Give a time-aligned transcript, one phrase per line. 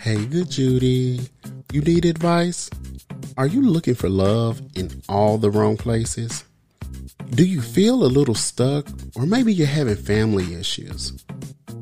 [0.00, 1.20] Hey, good Judy.
[1.74, 2.70] You need advice?
[3.36, 6.42] Are you looking for love in all the wrong places?
[7.32, 11.22] Do you feel a little stuck, or maybe you're having family issues?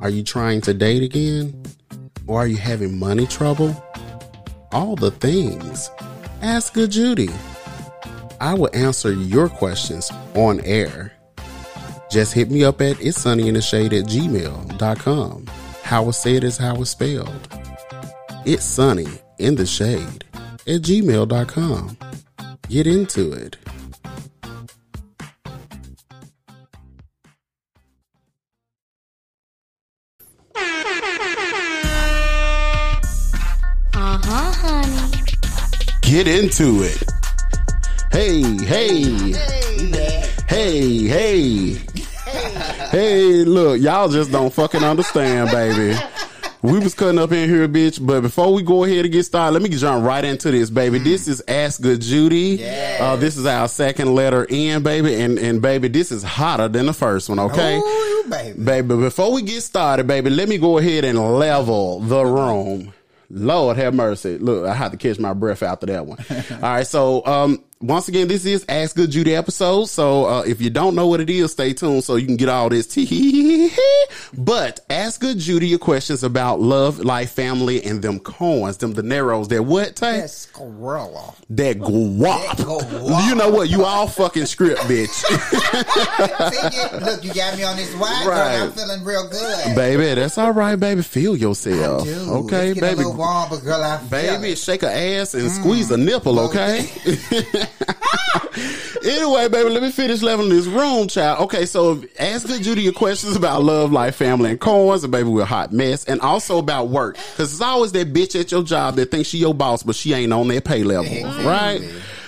[0.01, 1.63] Are you trying to date again?
[2.27, 3.71] Or are you having money trouble?
[4.73, 5.89] All the things.
[6.43, 7.31] Ask Good Judy.
[8.41, 11.13] I will answer your questions on air.
[12.11, 15.47] Just hit me up at it's sunny in the shade at gmail.com.
[15.85, 17.48] How it's said is how it's spelled.
[18.51, 19.07] It's sunny
[19.39, 21.99] in the shade at gmail.com.
[22.71, 23.59] Get into it.
[33.93, 35.23] Uh huh, honey.
[36.01, 37.03] Get into it.
[38.11, 39.33] Hey, hey.
[40.49, 41.75] Hey, hey.
[42.89, 46.01] Hey, look, y'all just don't fucking understand, baby.
[46.61, 48.05] We was cutting up in here, bitch.
[48.05, 50.99] But before we go ahead and get started, let me jump right into this, baby.
[50.99, 52.59] This is Ask Good Judy.
[53.01, 55.21] Uh, this is our second letter in, baby.
[55.21, 57.79] And, and baby, this is hotter than the first one, okay?
[57.79, 58.61] Ooh, baby.
[58.61, 62.93] Baby, before we get started, baby, let me go ahead and level the room.
[63.31, 64.39] Lord have mercy.
[64.39, 66.19] Look, I had to catch my breath after that one.
[66.51, 66.87] All right.
[66.87, 69.85] So, um, once again, this is Ask Good Judy episode.
[69.85, 72.49] So, uh, if you don't know what it is, stay tuned so you can get
[72.49, 73.71] all this tea.
[74.37, 79.49] But Ask Good Judy your questions about love, life, family, and them coins, them dineros,
[79.49, 80.21] that what, Tay?
[80.21, 81.35] That's Gorilla.
[81.51, 82.57] That guap.
[82.57, 83.27] That guap.
[83.29, 83.71] You know what?
[83.71, 85.23] You all fucking script, bitch.
[87.01, 88.57] Look, you got me on this wine, Right.
[88.59, 88.67] girl.
[88.67, 89.75] I'm feeling real good.
[89.77, 91.03] baby, that's all right, baby.
[91.03, 92.07] Feel yourself.
[92.07, 93.03] Okay, baby.
[93.03, 94.59] A warm, girl, Baby, it.
[94.59, 96.91] shake her ass and squeeze a nipple, okay?
[99.05, 101.41] anyway, baby, let me finish leveling this room, child.
[101.45, 105.29] Okay, so ask Good Judy your questions about love, life, family, and coins, and baby,
[105.29, 107.17] we're a hot mess, and also about work.
[107.17, 110.13] Because it's always that bitch at your job that thinks she your boss, but she
[110.13, 111.13] ain't on their pay level,
[111.45, 111.81] right?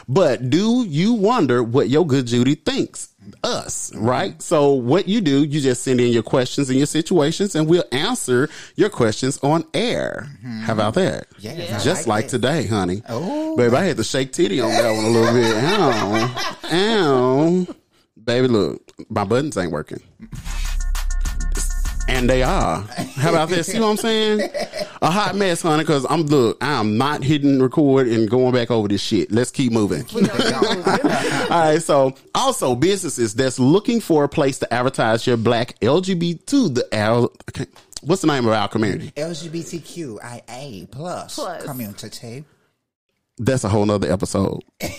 [0.08, 3.09] But do you wonder what your good Judy thinks?
[3.42, 4.40] Us, right?
[4.42, 7.84] So what you do, you just send in your questions and your situations, and we'll
[7.90, 10.28] answer your questions on air.
[10.38, 10.60] Mm-hmm.
[10.60, 11.26] How about that?
[11.38, 11.78] Yeah, Yeah.
[11.78, 13.02] Just like like today, honey.
[13.08, 15.56] Oh, baby, I had to shake titty on that one a little bit.
[15.64, 17.66] Ow, ow,
[18.22, 20.02] baby, look, my buttons ain't working.
[22.20, 22.82] And they are.
[23.16, 23.64] How about that?
[23.64, 24.42] See what I'm saying?
[25.00, 28.88] A hot mess, honey, because I'm, look, I'm not hitting record and going back over
[28.88, 29.32] this shit.
[29.32, 30.04] Let's keep moving.
[30.14, 30.20] All
[31.48, 31.78] right.
[31.80, 36.86] So also businesses that's looking for a place to advertise your black LGBT to the
[36.92, 37.32] L.
[37.48, 37.64] Okay,
[38.02, 39.12] what's the name of our community?
[39.16, 41.64] LGBTQIA plus, Plus.
[41.64, 42.44] community.
[43.38, 44.60] That's a whole nother episode.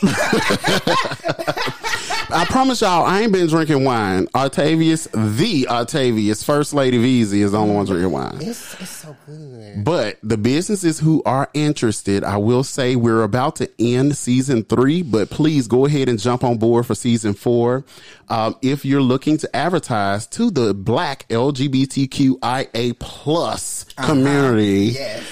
[2.33, 4.27] I promise y'all, I ain't been drinking wine.
[4.33, 8.37] Octavius, the Octavius, First Lady VZ is the only one drinking wine.
[8.41, 9.83] It's, it's so good.
[9.83, 15.01] But the businesses who are interested, I will say we're about to end season three,
[15.01, 17.83] but please go ahead and jump on board for season four.
[18.29, 25.23] Um, if you're looking to advertise to the black LGBTQIA plus community, Yes.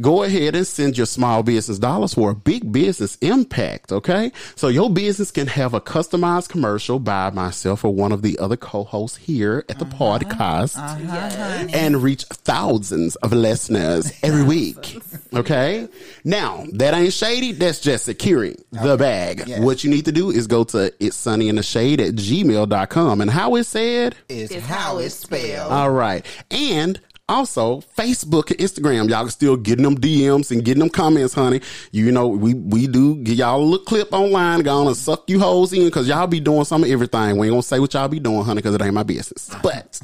[0.00, 3.92] Go ahead and send your small business dollars for a big business impact.
[3.92, 4.32] Okay.
[4.56, 8.56] So your business can have a customized commercial by myself or one of the other
[8.56, 10.18] co-hosts here at the uh-huh.
[10.18, 11.68] podcast uh-huh.
[11.72, 15.00] and reach thousands of listeners every week.
[15.34, 15.88] Okay.
[16.24, 17.52] Now that ain't shady.
[17.52, 19.44] That's just securing the bag.
[19.46, 19.60] Yes.
[19.60, 23.20] What you need to do is go to it's sunny in the shade at gmail.com
[23.20, 24.14] and how it said.
[24.28, 25.72] Is how how it's it's spelled.
[25.72, 26.24] All right.
[26.50, 29.08] And also Facebook and Instagram.
[29.08, 31.60] Y'all are still getting them DMs and getting them comments, honey.
[31.90, 35.72] You know, we, we do get y'all a little clip online, gonna suck you hoes
[35.72, 37.38] in because y'all be doing some of everything.
[37.38, 39.50] We ain't gonna say what y'all be doing, honey, because it ain't my business.
[39.62, 40.00] But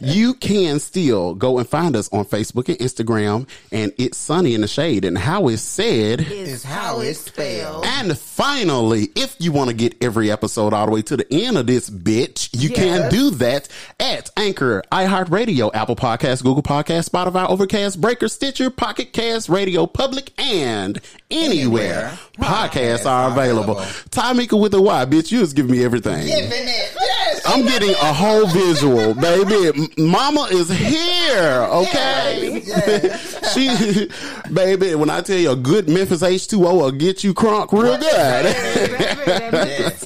[0.00, 4.60] you can still go and find us on Facebook and Instagram and it's sunny in
[4.60, 6.20] the shade and how it's said.
[6.20, 7.84] Is how it's spelled.
[7.84, 11.58] And finally, if you want to get every episode all the way to the end
[11.58, 13.68] of this bitch, you can do that
[13.98, 20.32] at Anchor, iHeartRadio, Apple Podcasts, Google Podcasts, Spotify, Overcast, Breaker, Stitcher, Pocket Cast, Radio Public,
[20.38, 23.76] and anywhere, Anywhere podcasts are available.
[24.10, 26.26] Tamika with a Y, bitch, you just giving me everything.
[26.26, 27.42] Yes.
[27.46, 29.88] I'm getting a whole visual, baby.
[29.98, 32.62] Mama is here, okay?
[32.64, 33.54] Yes.
[33.54, 34.08] she,
[34.52, 38.46] baby, when I tell you a good Memphis H2O will get you crunk real good.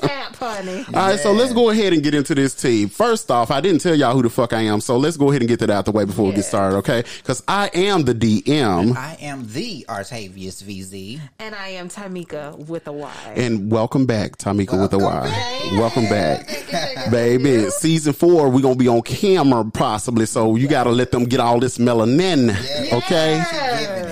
[0.44, 0.84] Tap, honey.
[0.88, 2.86] All right, so let's go ahead and get into this tea.
[2.86, 5.42] First off, I didn't tell y'all who the fuck I am, so let's go ahead
[5.42, 7.04] and get that out the way before we get started, okay?
[7.18, 8.96] Because I am the DM.
[8.96, 11.20] I am the Artavius VZ.
[11.38, 13.32] And I am Tamika with a Y.
[13.36, 15.70] And welcome back, Tamika with a Y.
[15.78, 16.46] Welcome back.
[16.48, 17.70] Welcome back, baby.
[17.70, 21.58] Season four, we're gonna be on camera possibly, so you gotta let them get all
[21.58, 22.50] this melanin,
[22.92, 23.42] okay?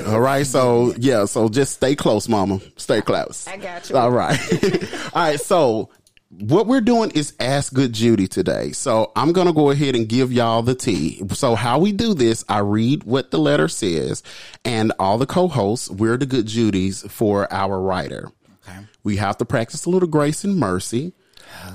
[0.03, 0.47] Giving All right.
[0.47, 1.25] So yeah.
[1.25, 2.61] So just stay close, mama.
[2.77, 3.47] Stay close.
[3.47, 3.97] I got you.
[3.97, 4.39] All right.
[5.15, 5.41] All right.
[5.41, 5.91] So
[6.41, 8.73] what we're doing is ask good Judy today.
[8.73, 11.23] So I'm going to go ahead and give y'all the tea.
[11.33, 14.23] So how we do this, I read what the letter says
[14.65, 18.31] and all the co-hosts, we're the good Judys for our writer.
[18.67, 18.79] Okay.
[19.03, 21.13] We have to practice a little grace and mercy.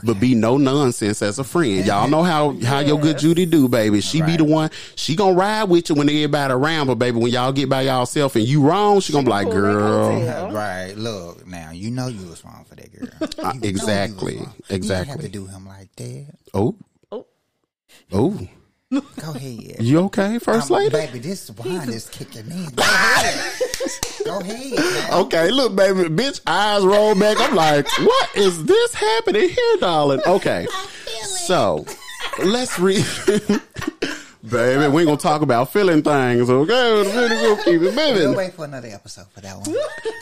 [0.03, 1.85] But be no nonsense as a friend.
[1.85, 4.01] Y'all know how how your good Judy do, baby.
[4.01, 4.69] She be the one.
[4.95, 8.35] She gonna ride with you when everybody around, but baby, when y'all get by y'allself
[8.35, 10.51] and you wrong, she gonna be like, girl.
[10.51, 10.93] Right.
[10.95, 13.09] Look, now you know you was wrong for that girl.
[13.47, 14.33] Uh, you know you exactly.
[14.33, 15.23] You didn't have Exactly.
[15.23, 16.25] to do him like that.
[16.53, 16.75] Oh,
[17.11, 17.25] Oh.
[18.11, 18.47] oh,
[18.91, 19.01] Go
[19.35, 19.81] ahead.
[19.81, 20.91] you okay, first Um, lady?
[20.91, 22.69] baby, this wine is kicking in.
[22.73, 23.53] Go ahead.
[24.23, 24.79] Go ahead.
[24.79, 25.13] man.
[25.25, 27.35] Okay, look, baby, bitch, eyes roll back.
[27.37, 30.21] I'm like, what is this happening here, darling?
[30.25, 30.67] Okay,
[31.45, 31.85] so
[32.45, 33.05] let's read.
[34.49, 37.03] baby, we ain't gonna talk about feeling things, okay?
[37.03, 38.35] We're gonna keep it We'll moving.
[38.35, 39.75] wait for another episode for that one.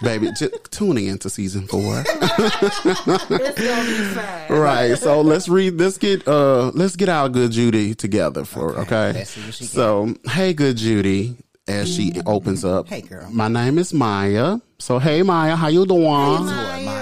[0.03, 2.03] Baby, just tuning into season four.
[2.15, 4.59] It's gonna be fine.
[4.59, 4.97] right.
[4.97, 5.79] So let's read.
[5.79, 6.27] Let's get.
[6.27, 8.71] Uh, let's get our good Judy together for.
[8.71, 9.13] Okay, Okay.
[9.19, 11.37] let's see what she so hey, good Judy.
[11.67, 13.27] As she opens up, Hey, girl.
[13.31, 14.59] My name is Maya.
[14.77, 16.03] So hey, Maya, how you doing?
[16.03, 16.94] Boy, Maya.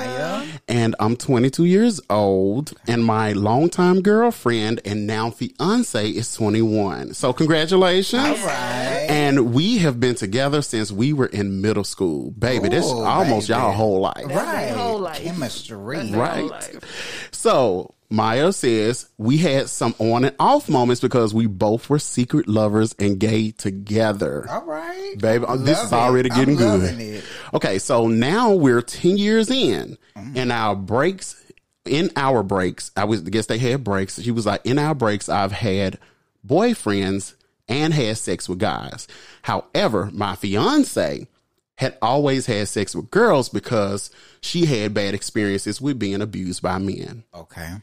[0.68, 7.14] And I'm 22 years old, and my longtime girlfriend and now fiance is 21.
[7.14, 8.24] So congratulations!
[8.24, 9.08] All right.
[9.10, 12.70] And we have been together since we were in middle school, baby.
[12.70, 13.60] This Ooh, almost baby.
[13.60, 14.26] y'all whole life.
[14.26, 14.70] Right.
[14.72, 15.22] whole life.
[15.22, 15.98] Chemistry.
[15.98, 16.46] That's Right.
[16.50, 17.30] life.
[17.32, 22.48] So Maya says we had some on and off moments because we both were secret
[22.48, 24.48] lovers and gay together.
[24.50, 25.16] All right.
[25.18, 25.96] Baby, uh, this Love is it.
[25.96, 27.00] already I'm getting good.
[27.00, 27.24] it.
[27.54, 30.38] Okay, so now we're 10 years in Mm-hmm.
[30.38, 31.44] and our breaks,
[31.86, 34.22] in our breaks, I was, I guess they had breaks.
[34.22, 36.00] She was like, in our breaks, I've had
[36.48, 37.36] boyfriends
[37.68, 39.08] and had sex with guys.
[39.42, 41.28] However, my fiance
[41.76, 44.12] had always had sex with girls because
[44.42, 47.74] she had bad experiences with being abused by men Okay.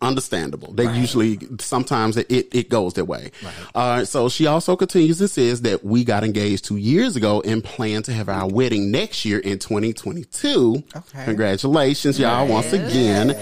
[0.00, 0.72] Understandable.
[0.72, 3.30] They usually sometimes it, it, goes that way.
[3.74, 7.64] Uh, so she also continues and says that we got engaged two years ago and
[7.64, 10.84] plan to have our wedding next year in 2022.
[10.94, 11.24] Okay.
[11.24, 13.36] Congratulations, y'all, once again.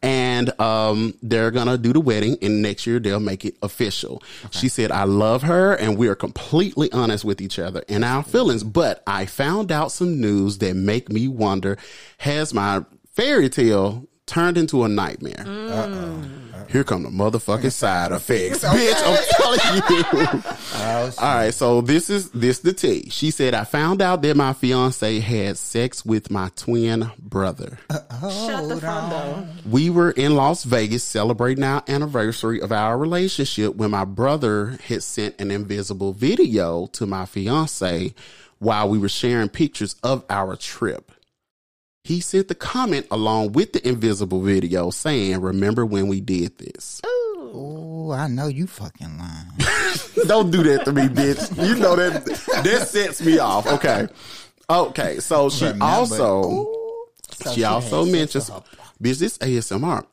[0.00, 4.22] And um, they're gonna do the wedding, and next year they'll make it official.
[4.52, 8.22] She said, "I love her, and we are completely honest with each other and our
[8.22, 11.78] feelings." But I found out some news that make me wonder:
[12.18, 12.84] Has my
[13.18, 15.44] fairy tale turned into a nightmare?
[16.68, 19.02] Here come the motherfucking side effects, bitch!
[19.02, 20.42] I'm telling you.
[20.80, 23.08] Oh, All right, so this is this the tea.
[23.10, 28.68] She said, "I found out that my fiance had sex with my twin brother." Shut
[28.68, 29.48] the front door.
[29.68, 35.02] We were in Las Vegas celebrating our anniversary of our relationship when my brother had
[35.02, 38.14] sent an invisible video to my fiance
[38.58, 41.10] while we were sharing pictures of our trip.
[42.04, 47.00] He sent the comment along with the invisible video saying, Remember when we did this?
[47.04, 49.48] Oh, I know you fucking lying.
[50.26, 51.50] Don't do that to me, bitch.
[51.68, 52.24] You know that
[52.64, 53.66] that sets me off.
[53.66, 54.06] Okay.
[54.70, 55.18] Okay.
[55.20, 56.74] So she Remember- also Ooh.
[57.42, 60.04] So she also mentions with her- bitch this ASMR.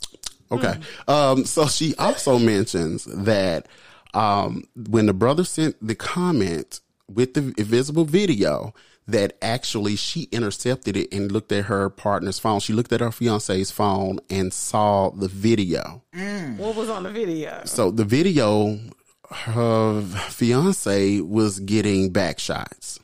[0.51, 0.77] Okay.
[1.07, 3.67] Um so she also mentions that
[4.13, 8.73] um when the brother sent the comment with the invisible video
[9.07, 12.59] that actually she intercepted it and looked at her partner's phone.
[12.59, 16.03] She looked at her fiance's phone and saw the video.
[16.15, 16.57] Mm.
[16.57, 17.61] What was on the video?
[17.65, 18.79] So the video,
[19.29, 22.99] her fiance was getting back shots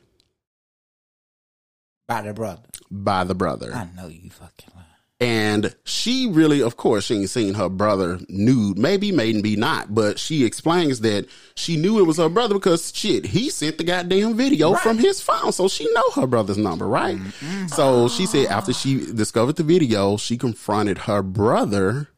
[2.08, 2.63] by the brother.
[2.89, 3.74] by the brother.
[3.74, 4.88] I know you fucking lying.
[5.22, 8.80] And she really, of course, she ain't seen her brother nude.
[8.80, 9.94] Maybe, maybe not.
[9.94, 13.84] But she explains that she knew it was her brother because shit, he sent the
[13.84, 15.51] goddamn video from his phone.
[15.51, 17.18] So she know her brother's number, right?
[17.18, 17.68] Mm-hmm.
[17.68, 22.10] So she said after she discovered the video, she confronted her brother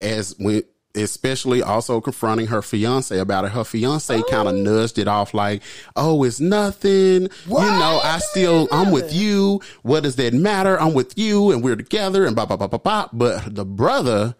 [0.00, 3.52] as when especially also confronting her fiance about it.
[3.52, 4.62] Her fiance kind of oh.
[4.62, 5.62] nudged it off like,
[5.96, 7.28] "Oh, it's nothing.
[7.46, 9.60] You know, I still I'm with you.
[9.82, 10.80] What does that matter?
[10.80, 14.34] I'm with you and we're together and blah blah blah blah blah." But the brother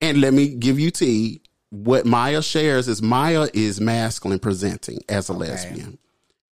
[0.00, 1.40] and let me give you tea.
[1.70, 5.98] What Maya shares is Maya is masculine presenting as a lesbian.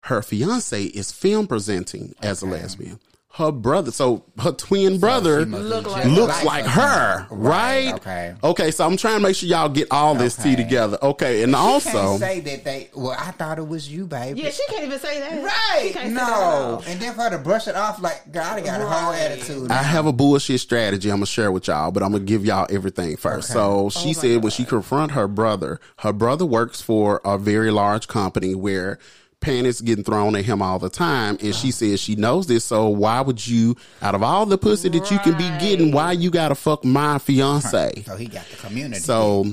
[0.03, 3.01] Her fiance is femme presenting as a lesbian.
[3.37, 7.93] Her brother, so her twin brother must Look like looks like her, right?
[7.93, 8.35] Okay.
[8.43, 10.97] Okay, so I'm trying to make sure y'all get all this tea together.
[11.03, 12.89] Okay, and She also, can't say that they.
[12.95, 14.41] Well, I thought it was you, baby.
[14.41, 15.33] Yeah, she can't even say that.
[15.33, 15.93] She Right.
[15.93, 16.83] can't say that No.
[16.87, 19.21] And then for her to brush it off like, God, I got a whole Right.
[19.21, 19.71] attitude.
[19.71, 22.67] I have a bullshit strategy I'm gonna share with y'all, but I'm gonna give y'all
[22.71, 23.51] everything first.
[23.51, 27.71] So she oh said when she confront her brother, her brother works for a very
[27.71, 28.99] large company where
[29.41, 32.65] panties getting thrown at him all the time, and she says she knows this.
[32.65, 36.13] So why would you, out of all the pussy that you can be getting, why
[36.13, 38.03] you gotta fuck my fiance?
[38.07, 39.01] So he got the community.
[39.01, 39.45] So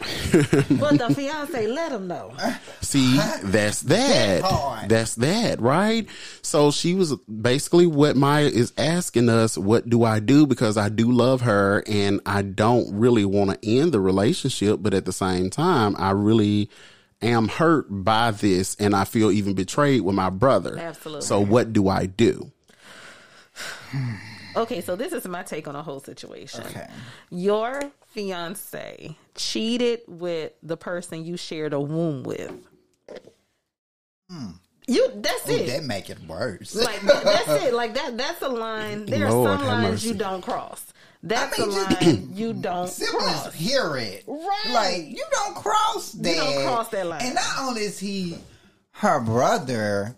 [0.32, 2.32] But the fiance let him know.
[2.80, 4.42] See, that's that.
[4.42, 4.88] hard.
[4.88, 6.08] That's that, right?
[6.42, 10.46] So she was basically what Maya is asking us, what do I do?
[10.46, 14.94] Because I do love her and I don't really want to end the relationship, but
[14.94, 16.70] at the same time, I really
[17.22, 20.78] am hurt by this and I feel even betrayed with my brother.
[20.78, 21.26] Absolutely.
[21.26, 22.50] So what do I do?
[24.56, 26.64] Okay, so this is my take on the whole situation.
[26.66, 26.88] Okay.
[27.30, 32.52] Your fiance cheated with the person you shared a womb with.
[34.28, 34.50] Hmm.
[34.88, 35.66] You that's Ooh, it.
[35.68, 36.74] that make it worse.
[36.74, 37.74] like that, that's it.
[37.74, 39.06] Like that that's a line.
[39.06, 40.08] There are some lines mercy.
[40.08, 40.84] you don't cross.
[41.22, 43.54] That's I mean, a line you don't Siblings cross.
[43.54, 44.24] hear it.
[44.26, 44.70] Right.
[44.72, 46.28] Like, you don't cross that.
[46.28, 47.20] You don't cross that line.
[47.22, 48.36] And not only is he
[48.92, 50.16] her brother,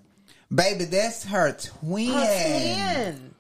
[0.55, 2.09] baby, that's her twin.
[2.13, 3.35] Her twin.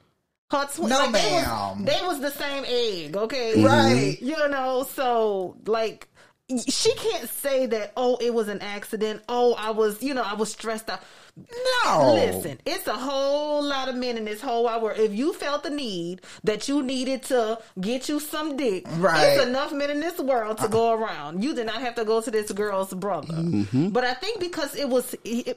[0.50, 0.88] Her twin.
[0.88, 3.62] No, like, they was, they was the same egg, okay?
[3.62, 4.18] Right.
[4.20, 6.08] You know, so like
[6.58, 9.22] she can't say that, oh, it was an accident.
[9.28, 11.02] Oh, I was, you know, I was stressed out.
[11.84, 12.12] No.
[12.14, 14.98] Listen, it's a whole lot of men in this whole wide world.
[14.98, 19.24] If you felt the need that you needed to get you some dick, Right.
[19.28, 21.42] it's enough men in this world to go around.
[21.42, 23.32] You did not have to go to this girl's brother.
[23.34, 23.88] Mm-hmm.
[23.88, 25.14] But I think because it was.
[25.24, 25.54] He,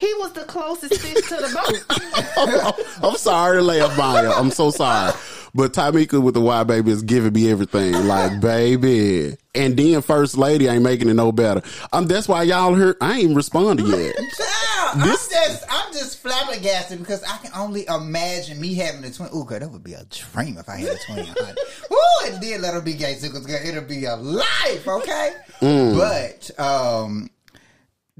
[0.00, 3.00] he was the closest fish to the boat.
[3.02, 4.32] I'm sorry to laugh, Maya.
[4.32, 5.12] I'm so sorry.
[5.54, 7.92] But Tamika with the Y baby is giving me everything.
[8.08, 9.36] Like, baby.
[9.54, 11.62] And then First Lady ain't making it no better.
[11.92, 14.16] Um, that's why y'all heard I ain't responded yet.
[14.36, 19.12] Child, This- I'm just I'm just flabbergasted because I can only imagine me having a
[19.12, 19.28] twin.
[19.34, 21.26] Ooh, girl, that would be a dream if I had a twin.
[21.92, 25.34] Ooh, and then let her be gay too, because it'll be a life, okay?
[25.60, 25.96] Mm.
[25.96, 27.30] But um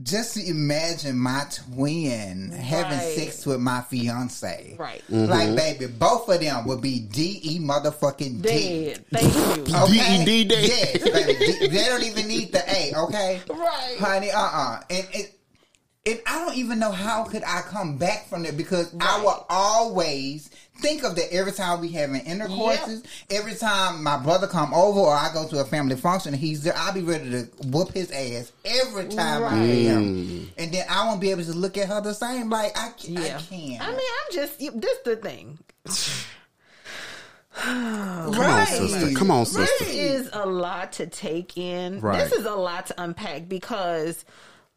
[0.02, 4.74] just to imagine my twin having sex with my fiance.
[4.78, 5.02] Right.
[5.10, 5.30] Mm-hmm.
[5.30, 8.48] Like, baby, both of them would be D-E motherfucking D.
[8.48, 9.04] Dead.
[9.12, 9.74] Thank you.
[9.84, 10.24] Okay?
[10.24, 10.64] D-E-D dead.
[10.64, 11.34] Yes, baby.
[11.34, 13.40] D- they don't even need the A, okay?
[13.48, 13.96] Right.
[13.98, 14.80] Honey, uh-uh.
[14.90, 15.34] And it
[16.06, 19.46] and I don't even know how could I come back from it because I will
[19.48, 20.50] always
[20.85, 25.14] think of that every time we having intercourses, every time my brother come over or
[25.14, 28.11] I go to a family function and he's there, I'll be ready to whoop his
[28.11, 30.26] ass every time I see him.
[30.26, 30.47] Mm.
[30.59, 32.50] And then I won't be able to look at her the same.
[32.50, 33.38] Like I, Yeah.
[33.38, 33.83] I can't.
[33.83, 35.59] I mean, I'm just you- this the thing.
[37.57, 39.14] Come on, sister.
[39.17, 39.85] Come on, sister.
[39.85, 42.00] This is a lot to take in.
[42.00, 42.19] Right.
[42.19, 44.25] This is a lot to unpack because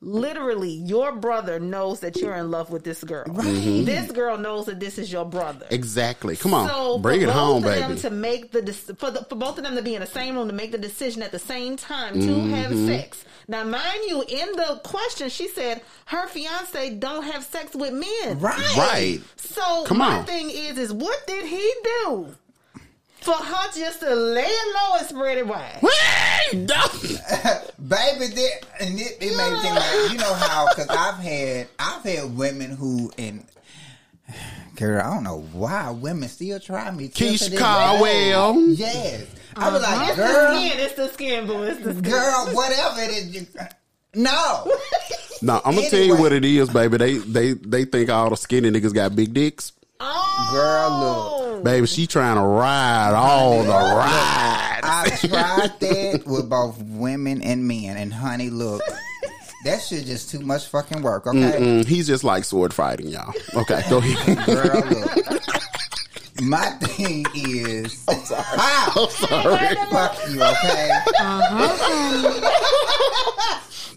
[0.01, 3.25] literally your brother knows that you're in love with this girl.
[3.27, 5.65] This girl knows that this is your brother.
[5.71, 6.35] Exactly.
[6.35, 6.69] Come on.
[6.69, 7.95] So Bring it home, baby.
[8.01, 10.47] to make the for the, for both of them to be in the same room
[10.47, 12.53] to make the decision at the same time to Mm-hmm.
[12.53, 13.23] have sex.
[13.47, 18.39] Now, mind you, in the question, she said her fiance don't have sex with men.
[18.39, 18.75] right.
[18.77, 19.19] Right.
[19.37, 20.25] So Come my on.
[20.25, 22.35] thing is, is what did he do
[23.27, 25.79] for her just to lay it low and spread it wide?
[26.51, 31.67] Baby, that, and it, it made me think like you know how because I've had
[31.77, 33.45] I've had women who and
[34.75, 37.09] girl I don't know why women still try me.
[37.09, 38.53] till to Keisha this Caldwell.
[38.53, 38.71] day.
[38.77, 39.25] Yes,
[39.57, 39.97] I was uh-huh.
[39.97, 40.79] like, It's the skin.
[40.79, 41.63] It's the skin, boo.
[41.63, 42.03] It's the skin.
[42.03, 43.35] girl, whatever it is.
[43.35, 43.47] you-
[44.15, 44.71] No,
[45.41, 46.97] No, I'm gonna tell you what it is, baby.
[46.97, 49.73] They they they think all the skinny niggas got big dicks.
[49.99, 51.63] Oh, Girl, look.
[51.63, 54.81] Baby, she trying to ride all the rides.
[54.83, 58.81] I've tried that with both women and men, and honey, look,
[59.65, 61.25] that shit just too much fucking work.
[61.25, 63.33] Okay, Mm, he's just like sword fighting, y'all.
[63.55, 64.45] Okay, go ahead.
[64.45, 65.43] girl, look.
[66.39, 68.45] My thing is, I'm sorry.
[68.95, 69.75] I'm sorry.
[69.89, 70.89] Fuck you, okay?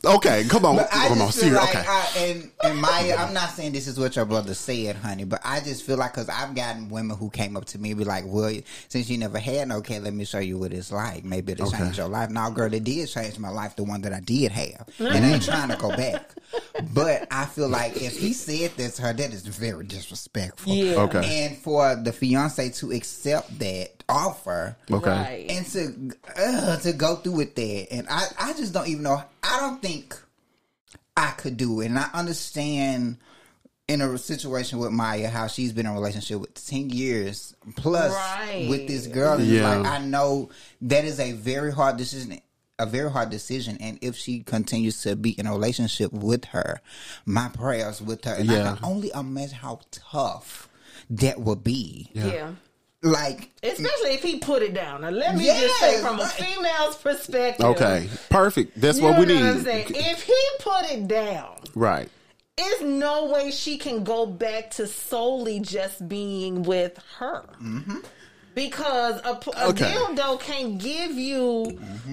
[0.04, 1.62] Okay, come on, But I come on, just feel serious.
[1.62, 4.96] like, Okay, I, and, and Maya, I'm not saying this is what your brother said,
[4.96, 7.90] honey, but I just feel like, because I've gotten women who came up to me
[7.90, 8.50] and be like, well,
[8.88, 11.24] since you never had no okay, let me show you what it's like.
[11.24, 11.78] Maybe it'll Okay.
[11.78, 12.30] change your life.
[12.30, 14.86] Now, girl, it did change my life, the one that I did have.
[14.98, 15.04] Mm-hmm.
[15.06, 16.30] And I ain't trying to go back.
[16.92, 20.72] But I feel like if he said this to her, that is very disrespectful.
[20.72, 21.02] Yeah.
[21.02, 21.44] Okay.
[21.46, 25.10] And for the fiance to accept that offer, okay.
[25.10, 25.46] Right.
[25.50, 29.22] and to uh, to go through with that, and I I just don't even know.
[29.42, 30.16] I don't think
[31.16, 33.18] I could do it, and I understand
[33.88, 38.12] in a situation with Maya how she's been in a relationship with ten years plus
[38.12, 38.66] Right.
[38.70, 39.40] with this girl.
[39.40, 39.76] Yeah.
[39.76, 40.50] like I know
[40.82, 42.40] that is a very hard decision.
[42.80, 46.80] A very hard decision, and if she continues to be in a relationship with her,
[47.26, 48.72] my prayers with her, and Yeah.
[48.72, 50.68] I can only imagine how tough
[51.10, 52.08] that would be.
[52.14, 52.52] Yeah.
[53.02, 55.00] like Especially if he put it down.
[55.02, 57.64] Now, let me just say, from a female's perspective.
[57.66, 58.78] Okay, perfect.
[58.80, 59.64] That's You what we know what I'm need.
[59.64, 59.86] saying?
[59.90, 62.08] If he put it down, Right.
[62.58, 67.42] there's no way she can go back to solely just being with her.
[67.62, 67.98] Mm-hmm.
[68.54, 69.92] Because a, a Okay.
[69.92, 71.64] dildo can't give you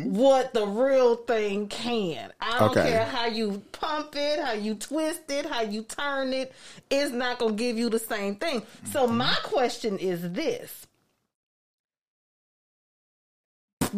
[0.05, 2.31] what the real thing can.
[2.39, 2.91] I don't Okay.
[2.91, 6.53] care how you pump it, how you twist it, how you turn it.
[6.89, 8.61] It's not going to give you the same thing.
[8.91, 9.17] So mm-hmm.
[9.17, 10.85] my question is this.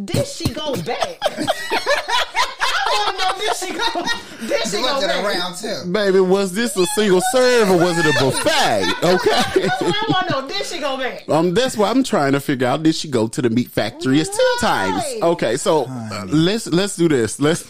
[0.06, 1.20] Did she go back?
[3.00, 5.26] I want to know, she go, did she She go was it back?
[5.26, 5.92] around too.
[5.92, 8.84] Baby, was this a single serve or was it a buffet?
[9.04, 9.68] Okay.
[9.68, 10.48] That's what I want to know.
[10.48, 11.28] Did she go back?
[11.30, 12.84] Um, that's what I'm trying to figure out.
[12.84, 15.04] Did she go to the meat factory It's two times?
[15.22, 17.40] Okay, so uh, let's let's do this.
[17.40, 17.64] Let's.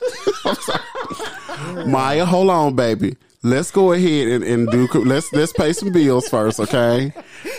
[0.44, 1.86] I'm sorry.
[1.86, 3.16] Maya, hold on, baby.
[3.46, 4.88] Let's go ahead and, and do.
[5.04, 7.12] Let's let's pay some bills first, okay?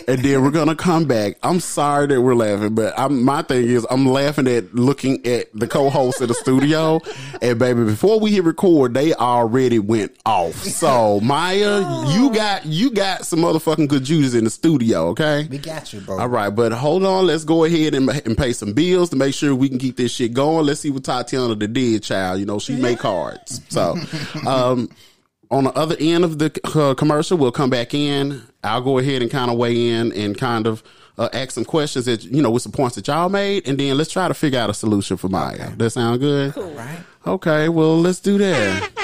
[0.05, 1.37] And then we're gonna come back.
[1.43, 5.47] I'm sorry that we're laughing, but I'm my thing is I'm laughing at looking at
[5.53, 6.99] the co-host of the studio,
[7.41, 10.55] and baby, before we hit record, they already went off.
[10.55, 15.47] So Maya, you got you got some motherfucking good juices in the studio, okay?
[15.49, 16.19] We got you, bro.
[16.19, 17.27] All right, but hold on.
[17.27, 20.11] Let's go ahead and, and pay some bills to make sure we can keep this
[20.11, 20.65] shit going.
[20.65, 22.41] Let's see what Tatiana the did, child.
[22.41, 23.61] You know, she make cards.
[23.69, 23.95] So,
[24.45, 24.89] um,
[25.49, 28.41] on the other end of the uh, commercial, we'll come back in.
[28.63, 30.83] I'll go ahead and kind of weigh in and kind of
[31.17, 33.97] uh, ask some questions that you know with some points that y'all made, and then
[33.97, 35.71] let's try to figure out a solution for Maya.
[35.77, 36.53] That sound good?
[36.53, 36.71] Cool.
[36.71, 36.99] Right?
[37.25, 38.91] Okay, well let's do that.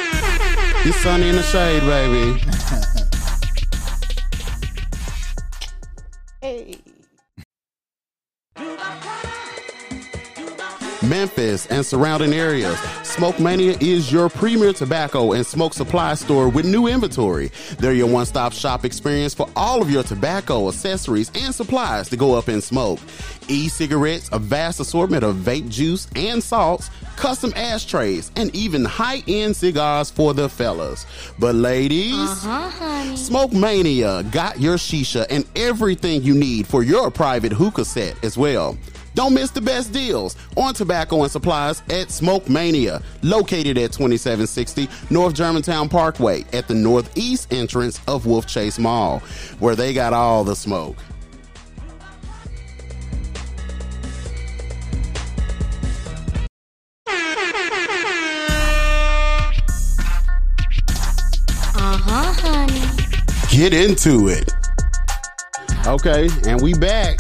[0.86, 2.42] It's sunny in the shade, baby.
[6.42, 6.93] Hey.
[11.04, 12.80] Memphis and surrounding areas.
[13.04, 17.52] Smoke Mania is your premier tobacco and smoke supply store with new inventory.
[17.78, 22.18] They're your one stop shop experience for all of your tobacco, accessories, and supplies to
[22.18, 23.00] go up in smoke.
[23.48, 29.22] E cigarettes, a vast assortment of vape juice and salts, custom ashtrays, and even high
[29.28, 31.06] end cigars for the fellas.
[31.38, 37.52] But ladies, uh-huh, Smoke Mania got your shisha and everything you need for your private
[37.52, 38.78] hookah set as well.
[39.16, 44.90] Don't miss the best deals on tobacco and supplies at Smoke Mania, located at 2760
[45.10, 49.20] North Germantown Parkway at the northeast entrance of Wolfchase Mall,
[49.60, 50.98] where they got all the smoke.
[61.76, 63.56] Uh-huh, honey.
[63.56, 64.52] Get into it.
[65.86, 67.20] Okay, and we back.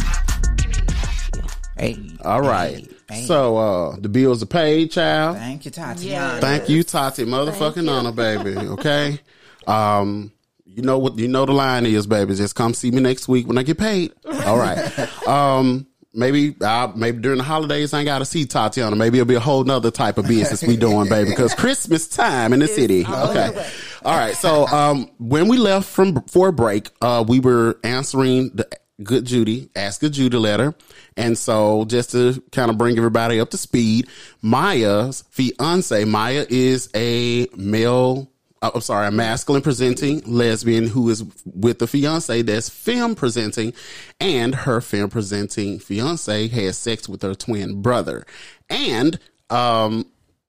[1.77, 1.97] Hey.
[2.23, 2.77] All right.
[3.09, 3.25] Hey, hey.
[3.25, 5.37] So uh the bills are paid, child.
[5.37, 6.33] thank you, Tatiana.
[6.35, 6.39] Yeah.
[6.39, 8.55] Thank you, Tati, motherfucking honor, baby.
[8.57, 9.19] Okay.
[9.67, 10.31] Um,
[10.65, 11.17] you know what?
[11.17, 12.35] You know the line is, baby.
[12.35, 14.13] Just come see me next week when I get paid.
[14.45, 15.09] All right.
[15.27, 18.95] Um, maybe, uh, maybe during the holidays I ain't got to see Tatiana.
[18.95, 22.51] Maybe it'll be a whole nother type of business we doing, baby, because Christmas time
[22.51, 23.05] in the city.
[23.05, 23.71] Okay.
[24.03, 24.35] All right.
[24.35, 28.67] So, um, when we left from for a break, uh, we were answering the
[29.01, 30.75] Good Judy, Ask Good Judy letter.
[31.17, 34.07] And so just to kind of bring everybody up to speed,
[34.41, 38.29] Maya's fiance, Maya is a male,
[38.61, 43.73] uh, I'm sorry, a masculine presenting lesbian who is with the fiance that's femme presenting
[44.19, 48.25] and her femme presenting fiance has sex with her twin brother.
[48.69, 50.05] And, um,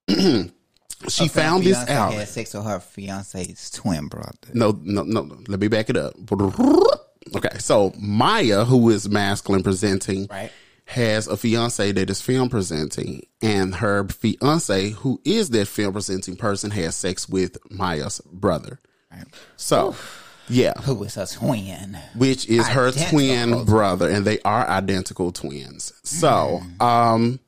[1.08, 2.12] she found this out.
[2.12, 4.32] Had sex with her fiance's twin brother.
[4.52, 5.38] No, no, no, no.
[5.48, 6.14] Let me back it up.
[7.34, 10.50] Okay, so Maya, who is masculine presenting, Right.
[10.86, 16.36] has a fiance that is femme presenting, and her fiance, who is that femme presenting
[16.36, 18.78] person, has sex with Maya's brother.
[19.10, 19.24] Right.
[19.56, 19.94] So,
[20.48, 21.96] yeah, Who is her twin?
[22.14, 25.92] which is her twin brother, and they are identical twins.
[26.02, 27.40] So, um,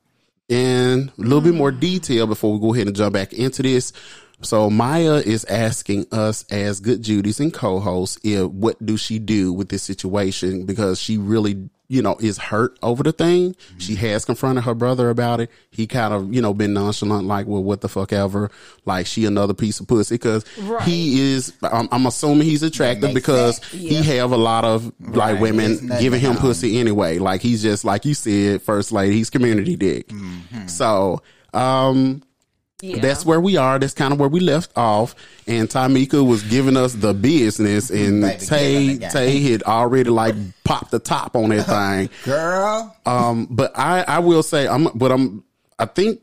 [0.48, 3.92] in a little bit more detail before we go ahead and jump back into this.
[4.42, 9.52] So Maya is asking us as good Judy's and co-hosts, if, what do she do
[9.52, 10.66] with this situation?
[10.66, 13.56] Because she really, you know, is hurt over the thing.
[13.78, 15.50] She has confronted her brother about it.
[15.70, 18.50] He kind of, you know, been nonchalant, like, well, what the fuck ever.
[18.84, 20.82] Like she another piece of pussy because Right.
[20.82, 23.72] he is, I'm, I'm assuming he's attractive because sense.
[23.82, 25.40] he have a lot of like Right.
[25.40, 27.18] women giving him pussy anyway.
[27.18, 29.14] Like he's just like you said, first lady.
[29.14, 30.08] He's community dick.
[30.08, 30.66] Mm-hmm.
[30.66, 31.22] So,
[31.54, 32.22] um,
[32.82, 33.00] Yeah.
[33.00, 33.78] that's where we are.
[33.78, 35.14] That's kind of where we left off.
[35.46, 39.62] And Tamika was giving us the business, and Baby, Tay give him the Tay had
[39.62, 40.34] already like
[40.64, 42.10] popped the top on that thing.
[42.24, 42.94] Girl.
[43.06, 45.42] Um, but I I will say I'm, but I'm
[45.78, 46.20] I think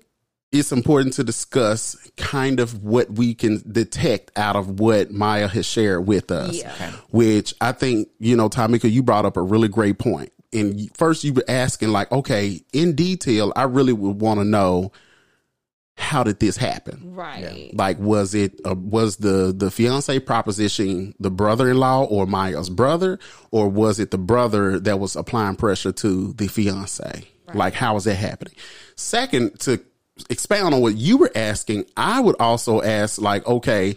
[0.51, 5.65] it's important to discuss kind of what we can detect out of what Maya has
[5.65, 6.55] shared with us.
[6.59, 6.71] Yeah.
[6.75, 6.89] Okay.
[7.09, 10.31] Which I think you know, Tamika, you brought up a really great point.
[10.53, 14.91] and first you were asking like, okay, in detail, I really would want to know
[15.95, 17.13] how did this happen?
[17.13, 17.71] Right.
[17.73, 22.69] Like, was it uh, was the the fiance proposition the brother in law or Maya's
[22.69, 23.19] brother,
[23.51, 27.27] or was it the brother that was applying pressure to the fiance?
[27.53, 28.55] Like, how is that happening?
[28.95, 29.79] Second, to
[30.29, 33.95] expound on what you were asking, I would also ask, like, okay,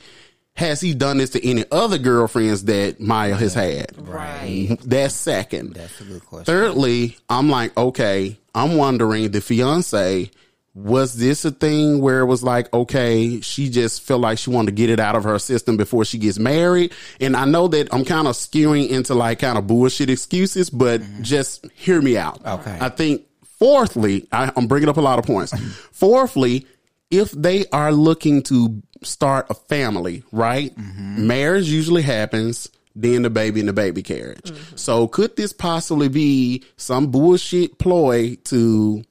[0.56, 3.92] has he done this to any other girlfriends that Maya has had?
[3.96, 4.76] Right.
[4.82, 5.74] That's second.
[5.74, 6.44] That's a good question.
[6.44, 10.30] Thirdly, I'm like, okay, I'm wondering the fiance,
[10.76, 14.66] was this a thing where it was like, okay, she just felt like she wanted
[14.66, 16.92] to get it out of her system before she gets married?
[17.18, 21.00] And I know that I'm kind of skewing into like kind of bullshit excuses, but
[21.00, 21.22] mm-hmm.
[21.22, 22.44] just hear me out.
[22.44, 22.76] Okay.
[22.78, 23.24] I think
[23.58, 25.58] fourthly, I, I'm bringing up a lot of points.
[25.92, 26.66] fourthly,
[27.10, 30.76] if they are looking to start a family, right?
[30.76, 31.26] Mm-hmm.
[31.26, 34.50] Marriage usually happens, then the baby and the baby carriage.
[34.50, 34.76] Mm-hmm.
[34.76, 39.02] So could this possibly be some bullshit ploy to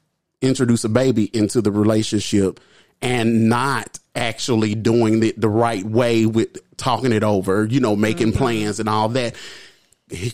[0.41, 2.59] introduce a baby into the relationship
[3.01, 8.29] and not actually doing it the right way with talking it over, you know, making
[8.29, 8.37] mm-hmm.
[8.37, 9.35] plans and all that?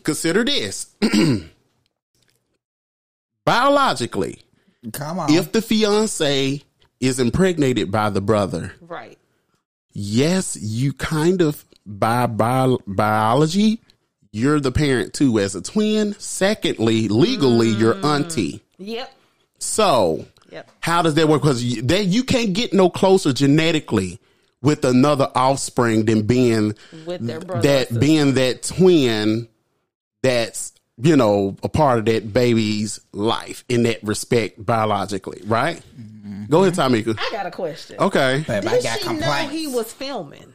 [0.03, 0.93] Consider this.
[3.45, 4.41] Biologically,
[4.93, 5.31] Come on.
[5.31, 6.61] if the fiance
[6.99, 9.17] is impregnated by the brother, Right.
[9.93, 13.81] yes, you kind of by bio, biology,
[14.31, 16.13] you're the parent too as a twin.
[16.19, 18.03] Secondly, legally, you're mm.
[18.03, 18.61] auntie.
[18.77, 19.11] Yep.
[19.61, 20.69] So, Yep.
[20.81, 21.41] how does that work?
[21.41, 24.19] Because you, they, you can't get no closer genetically
[24.61, 29.47] with another offspring than being With their that being that twin
[30.23, 35.81] that's you know a part of that baby's life in that respect biologically, right?
[35.99, 36.45] Mm-hmm.
[36.45, 37.17] Go ahead, Tamika.
[37.17, 37.95] I got a question.
[37.99, 40.53] Okay, Babe, I Did got she know he was filming?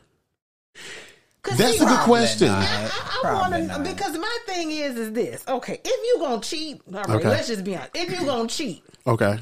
[1.42, 2.49] 'Cause That's a good question.
[2.49, 2.64] not.
[2.64, 5.81] I, I Probably want to because my thing is is this okay?
[5.85, 7.29] If you gonna cheat, all right, Okay.
[7.29, 7.90] let's just be honest.
[7.95, 9.38] If you gonna cheat, okay.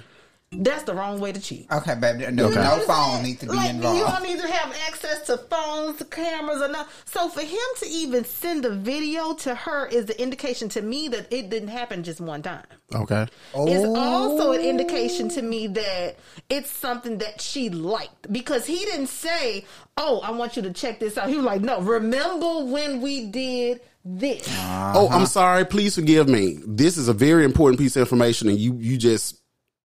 [0.59, 1.67] that's the wrong way to cheat.
[1.73, 2.31] Okay, baby.
[2.31, 2.63] No, Okay.
[2.63, 3.99] no phone needs to be like, involved.
[3.99, 6.89] You don't need to have access to phones, cameras, or not.
[7.07, 11.09] So for him to even send a video to her is the indication to me
[11.09, 12.65] that it didn't happen just one time.
[12.95, 13.23] Okay.
[13.23, 13.97] It's Oh.
[13.97, 16.17] also an indication to me that
[16.49, 19.65] it's something that she liked because he didn't say,
[19.97, 23.27] "Oh, I want you to check this out." He was like, "No, remember when we
[23.27, 24.47] did this?"
[24.95, 25.65] Oh, I'm sorry.
[25.65, 26.61] Please forgive me.
[26.65, 29.41] This is a very important piece of information, and you you just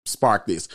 [0.06, 0.68] sparked this.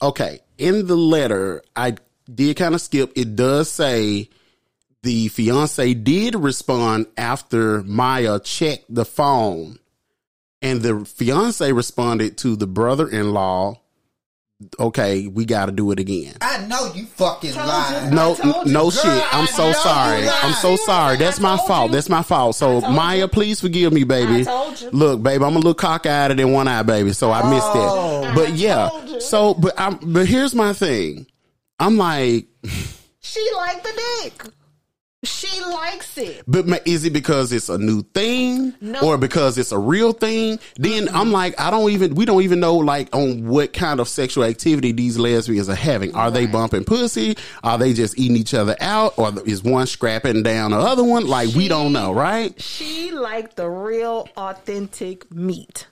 [0.00, 1.96] Okay, in the letter, I
[2.32, 3.12] did kind of skip.
[3.16, 4.30] It does say
[5.02, 9.78] the fiance did respond after Maya checked the phone,
[10.60, 13.80] and the fiance responded to the brother-in-law.
[14.80, 16.34] Okay, we got to do it again.
[16.40, 18.12] I know you fucking Told lying.
[18.12, 18.44] No, you.
[18.72, 19.34] no Girl, shit.
[19.34, 20.28] I'm so sorry.
[20.28, 21.16] I'm so sorry.
[21.16, 21.90] That's my fault.
[21.90, 21.94] you.
[21.94, 22.56] That's my fault.
[22.56, 23.28] So Maya, you.
[23.28, 24.40] please forgive me, baby.
[24.40, 24.90] I told you.
[24.90, 27.12] Look, baby, I'm a little cockeyed in one eye, baby.
[27.12, 28.22] So I missed Oh.
[28.22, 28.34] that.
[28.34, 29.18] But I yeah.
[29.20, 29.98] So, but I'm.
[30.02, 31.26] But here's my thing.
[31.78, 32.48] I'm like,
[33.20, 34.42] She liked the dick.
[35.24, 36.44] She likes it.
[36.46, 39.00] but is it because it's a new thing, No.
[39.00, 40.60] or because it's a real thing?
[40.76, 42.14] Then I'm like, I don't even.
[42.14, 46.14] We don't even know like on what kind of sexual activity these lesbians are having.
[46.14, 47.36] Are they bumping pussy?
[47.64, 51.26] Are they just eating each other out, or is one scrapping down the other one?
[51.26, 52.58] Like we don't know, right?
[52.60, 55.88] She liked the real, authentic meat.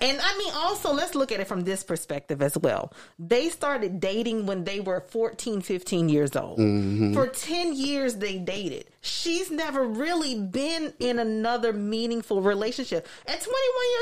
[0.00, 2.92] And I mean, also, let's look at it from this perspective as well.
[3.18, 6.58] They started dating when they were 14, 15 years old.
[6.58, 7.14] Mm-hmm.
[7.14, 8.86] For 10 years, they dated.
[9.08, 13.06] She's never really been in another meaningful relationship.
[13.26, 13.52] At 21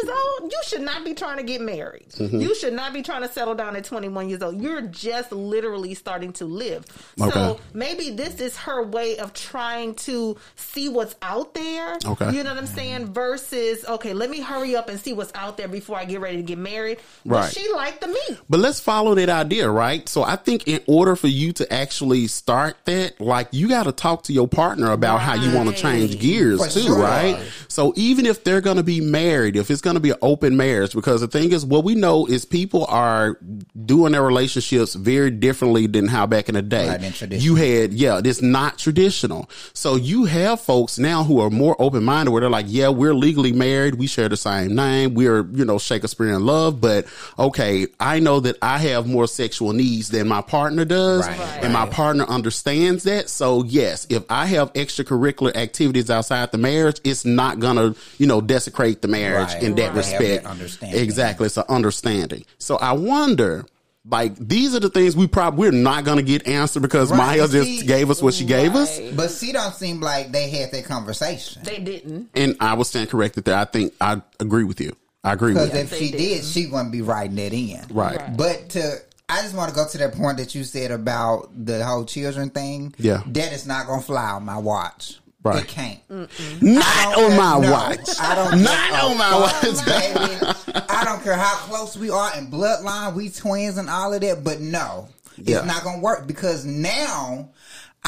[0.04, 2.08] years old, you should not be trying to get married.
[2.10, 2.40] Mm-hmm.
[2.40, 4.60] You should not be trying to settle down at 21 years old.
[4.60, 6.84] You're just literally starting to live.
[7.20, 7.30] Okay.
[7.30, 11.96] So maybe this is her way of trying to see what's out there.
[12.04, 12.32] Okay.
[12.32, 13.12] You know what I'm saying?
[13.12, 16.38] Versus, okay, let me hurry up and see what's out there before I get ready
[16.38, 16.98] to get married.
[17.24, 17.52] But Right.
[17.52, 18.38] she liked the meat.
[18.50, 20.08] But let's follow that idea, right?
[20.08, 23.92] So I think in order for you to actually start that, like you got to
[23.92, 26.98] talk to your partner about how you want to change gears For too, sure.
[26.98, 27.38] right?
[27.68, 30.56] So even if they're going to be married, if it's going to be an open
[30.56, 33.38] marriage, because the thing is, what we know is people are
[33.84, 37.00] doing their relationships very differently than how back in the day Right,
[37.42, 39.48] you had, yeah, it's not traditional.
[39.72, 43.14] So you have folks now who are more open minded where they're like, yeah, we're
[43.14, 43.94] legally married.
[43.96, 45.14] We share the same name.
[45.14, 46.80] We're, you know, Shakespearean love.
[46.80, 47.06] But
[47.38, 51.26] okay, I know that I have more sexual needs than my partner does.
[51.26, 51.64] Right, Right.
[51.64, 53.28] And my partner understands that.
[53.28, 58.40] So yes, if I have extracurricular activities outside the marriage, it's not gonna, you know,
[58.40, 59.62] desecrate the marriage Right.
[59.62, 59.96] in that Right.
[59.96, 60.44] respect.
[60.44, 61.00] That understanding.
[61.02, 61.46] Exactly.
[61.46, 62.44] It's an understanding.
[62.58, 63.64] So I wonder,
[64.08, 67.16] like, these are the things we probably we're not gonna get answered because Right.
[67.38, 69.00] Maya just See- gave us what she gave us.
[69.14, 71.62] But she don't seem like they had that conversation.
[71.64, 72.28] They didn't.
[72.34, 73.56] And I will stand corrected there.
[73.56, 74.94] I think I agree with you.
[75.24, 75.96] I agree with Because you.
[75.96, 76.18] if she did.
[76.18, 77.80] did, she wouldn't be writing that in.
[77.90, 78.16] Right.
[78.16, 78.36] Right.
[78.36, 81.84] But to I just want to go to that point that you said about the
[81.84, 82.94] whole children thing.
[82.98, 83.22] Yeah.
[83.26, 85.18] That is not gonna fly on my watch.
[85.42, 85.62] Right.
[85.62, 86.00] It can't.
[86.10, 88.08] Not I don't on my no, watch.
[88.20, 89.00] I don't Not care.
[89.02, 89.86] on my Oh, watch.
[89.86, 90.84] baby.
[90.88, 94.42] I don't care how close we are in bloodline, we twins and all of that,
[94.42, 95.08] but no.
[95.36, 95.58] Yeah.
[95.58, 97.50] It's not gonna work because now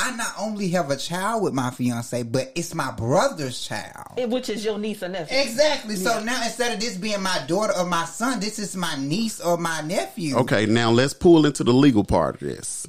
[0.01, 4.31] I not only have a child with my fiance, but it's my brother's child.
[4.31, 5.37] Which is your niece or nephew.
[5.37, 5.97] Exactly.
[5.97, 9.41] So now instead of this being my daughter or my son, this is my niece
[9.41, 10.37] or my nephew.
[10.37, 12.87] Okay, now let's pull into the legal part of this.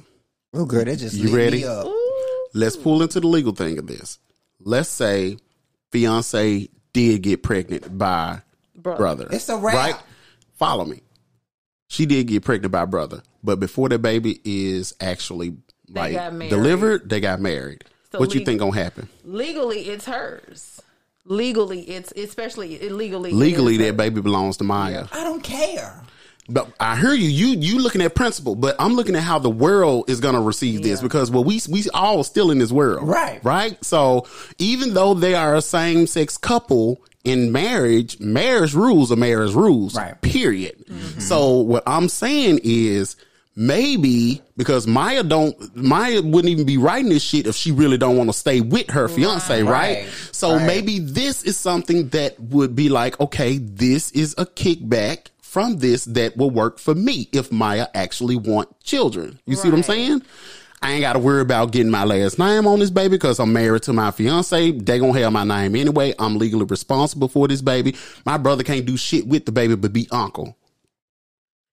[0.54, 1.58] Oh, girl, that just You lit ready?
[1.58, 1.88] Me up.
[2.54, 4.18] Let's pull into the legal thing of this.
[4.60, 5.38] Let's say
[5.90, 8.42] fiance did get pregnant by
[8.76, 8.96] Brother.
[8.98, 9.28] brother.
[9.32, 9.74] It's a wrap.
[9.74, 9.96] Right?
[10.54, 11.00] Follow me.
[11.88, 15.56] She did get pregnant by brother, but before the baby is actually
[15.92, 16.50] like got married.
[16.50, 17.84] delivered, they got married.
[18.12, 19.08] So what you think gonna happen?
[19.24, 20.80] Legally, it's hers.
[21.26, 23.32] Legally, it's especially illegally.
[23.32, 25.06] Legally, that baby belongs to Maya.
[25.12, 26.02] I don't care.
[26.48, 27.28] But I hear you.
[27.28, 30.40] You you looking at principle, but I'm looking at how the world is going to
[30.40, 33.42] receive this because well, we we all still in this world, Right.
[33.44, 33.82] Right.
[33.84, 34.26] So
[34.58, 39.94] even though they are a same sex couple in marriage, marriage rules are marriage rules,
[39.94, 40.20] Right.
[40.22, 40.84] Period.
[40.88, 41.20] Mm-hmm.
[41.20, 43.14] So what I'm saying is
[43.56, 48.16] maybe because Maya don't Maya wouldn't even be writing this shit if she really don't
[48.16, 49.98] want to stay with her fiance, right?
[49.98, 50.08] Right.
[50.32, 50.66] So Right.
[50.66, 56.04] maybe this is something that would be like, okay, this is a kickback from this
[56.04, 59.38] that will work for me if Maya actually want children.
[59.46, 60.22] You see what I'm saying?
[60.82, 63.52] I ain't got to worry about getting my last name on this baby because I'm
[63.52, 64.70] married to my fiance.
[64.70, 66.14] They gonna have my name anyway.
[66.18, 67.96] I'm legally responsible for this baby.
[68.24, 70.56] My brother can't do shit with the baby but be uncle.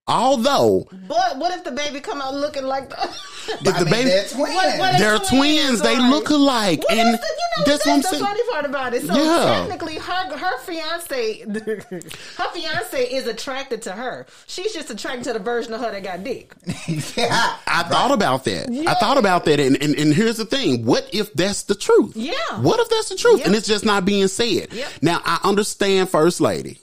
[0.08, 2.96] Although But what if the baby come out looking like the?
[3.50, 4.56] if I the mean, baby they're twins.
[4.56, 6.10] What- what- they're twins, they right.
[6.10, 8.24] look alike, Well, and that's, the, you know, that's what I'm the saying.
[8.24, 9.06] funny part about it.
[9.06, 9.60] So Yeah.
[9.60, 11.40] technically, her her fiance,
[12.38, 14.26] her fiance is attracted to her.
[14.48, 16.54] She's just attracted to the version of her that got dick.
[17.18, 17.58] yeah.
[17.68, 18.70] I thought about that.
[18.88, 22.16] I thought about that, and, and and here's the thing: what if that's the truth?
[22.16, 22.34] Yeah.
[22.62, 23.48] What if that's the truth, Yep.
[23.48, 24.72] and it's just not being said?
[24.72, 24.88] Yep.
[25.02, 26.80] Now I understand, First Lady,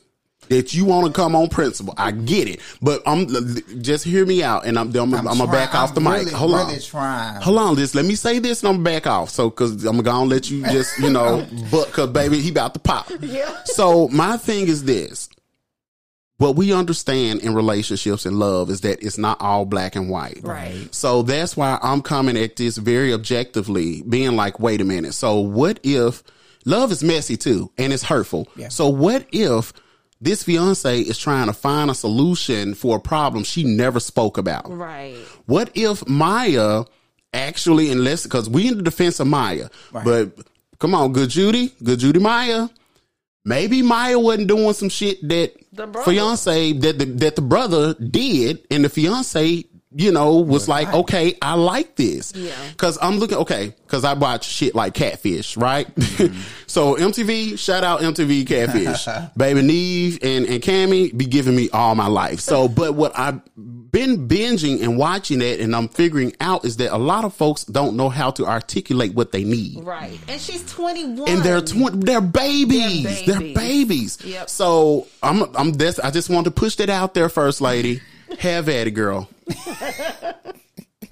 [0.49, 1.95] that you want to come on principle.
[1.97, 3.27] I get it, but I'm
[3.83, 6.19] just hear me out, and I'm I'm, I'm, gonna back off the I'm mic.
[6.19, 6.67] really, Hold on.
[6.69, 7.41] really trying.
[7.43, 7.95] Hold on, this.
[7.95, 9.31] Let me say this, and I'm gonna back off.
[9.31, 12.81] So, cause I'm gonna let you just, you know, but cause baby, he about to
[12.81, 13.11] pop.
[13.21, 13.63] Yeah.
[13.65, 15.29] So my thing is this:
[16.39, 20.41] what we understand in relationships and love is that it's not all black and white.
[20.43, 20.93] Right.
[20.95, 25.15] So that's why I'm coming at this very objectively, being like, wait a minute.
[25.15, 26.23] So what if
[26.65, 28.49] love is messy too, and it's hurtful?
[28.57, 28.69] Yeah.
[28.69, 29.73] So what if
[30.25, 34.71] this fiance is trying to find a solution for a problem she never spoke about?
[34.71, 35.17] Right.
[35.47, 36.85] What if Maya
[37.33, 40.33] actually, unless because we in the defense of Maya, but
[40.79, 42.69] come on, good Judy, good Judy Maya.
[43.45, 46.11] Maybe Maya wasn't doing some shit that The brother.
[46.11, 49.65] fiance that the, that the brother did, and the fiance,
[49.97, 52.33] you know, was like, okay, I like this.
[52.35, 52.53] Yeah.
[52.77, 55.93] Cause I'm looking, okay, cause I watch shit like Catfish, right?
[55.95, 56.41] Mm-hmm.
[56.67, 59.07] so MTV, shout out MTV Catfish.
[59.37, 62.41] Baby Nev and, and Kamie be giving me all my life.
[62.41, 66.93] So, but what I've been binging and watching it and I'm figuring out is that
[66.93, 69.85] a lot of folks don't know how to articulate what they need.
[69.85, 70.19] Right.
[70.27, 71.29] And she's 21.
[71.29, 73.05] And they're 20, they're babies.
[73.05, 74.17] They're They're babies.
[74.17, 74.25] babies.
[74.25, 74.51] Yep.
[74.51, 76.01] So I'm I'm this.
[76.01, 78.01] I just want to push that out there, first lady.
[78.41, 79.29] Have at it, girl.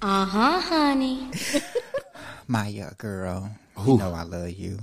[0.01, 1.29] Uh huh, honey.
[2.47, 3.49] Maya, girl,
[3.85, 4.79] you know I love you.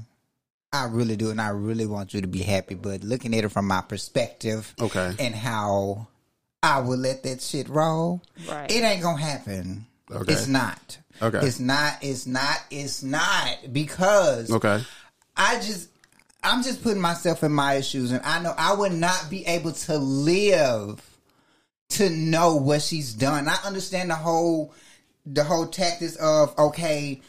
[0.72, 2.74] I really do, and I really want you to be happy.
[2.74, 5.14] But looking at it from my perspective, Okay.
[5.18, 6.06] and how
[6.62, 8.70] I would let that shit roll, Right.
[8.70, 9.86] it ain't gonna happen.
[10.10, 10.32] Okay.
[10.32, 10.98] It's not.
[11.20, 11.38] Okay.
[11.46, 11.94] It's not.
[12.02, 12.58] It's not.
[12.70, 14.82] It's not because Okay.
[15.36, 15.88] I just
[16.42, 19.72] I'm just putting myself in my shoes and I know I would not be able
[19.72, 21.02] to live
[21.90, 23.48] to know what she's done.
[23.48, 24.74] I understand the whole
[25.26, 27.20] the whole tactics of okay,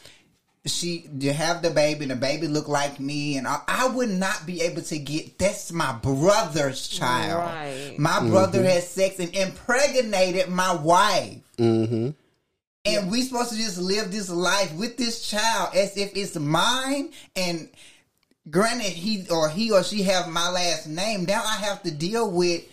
[0.66, 4.08] she you have the baby and the baby look like me and I, I would
[4.08, 7.44] not be able to get that's my brother's child.
[7.44, 7.98] Right.
[7.98, 11.38] My brother had sex and impregnated my wife.
[11.58, 12.10] Mm-hmm.
[12.84, 17.12] And we supposed to just live this life with this child as if it's mine.
[17.36, 17.68] And
[18.50, 21.24] granted, he or he or she have my last name.
[21.24, 22.64] Now I have to deal with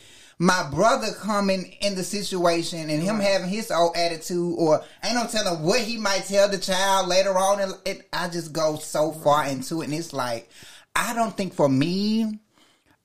[0.42, 5.28] my brother coming in the situation and him having his old attitude, or ain't no
[5.28, 7.60] telling what he might tell the child later on.
[7.60, 10.50] And it, I just go so far into it, and it's like
[10.96, 12.40] I don't think for me.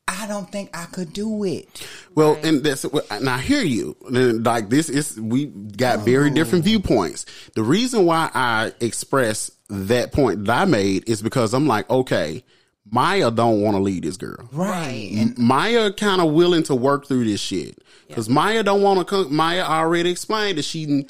[0.06, 1.66] I don't think I could do it.
[2.14, 3.96] Well, and that's and I hear you.
[4.06, 6.34] And Like this is we got very oh.
[6.34, 7.24] different viewpoints.
[7.54, 12.44] The reason why I express that point that I made is because I'm like, okay,
[12.90, 14.48] Maya don't want to leave this girl.
[14.52, 15.32] Right.
[15.36, 19.34] Maya kind of willing to work through this shit because Maya don't want to come.
[19.34, 21.06] Maya already explained that she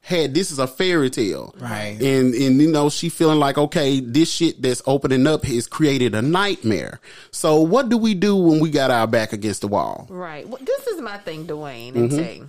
[0.00, 2.00] had this is a fairy tale, Right.
[2.00, 6.14] And and you know she feeling like okay, this shit that's opening up has created
[6.14, 6.98] a nightmare.
[7.30, 10.06] So what do we do when we got our back against the wall?
[10.08, 10.48] Right.
[10.48, 12.18] Well, this is my thing, Dwayne and Mm-hmm.
[12.18, 12.42] Tay.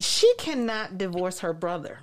[0.00, 2.00] She cannot divorce her brother.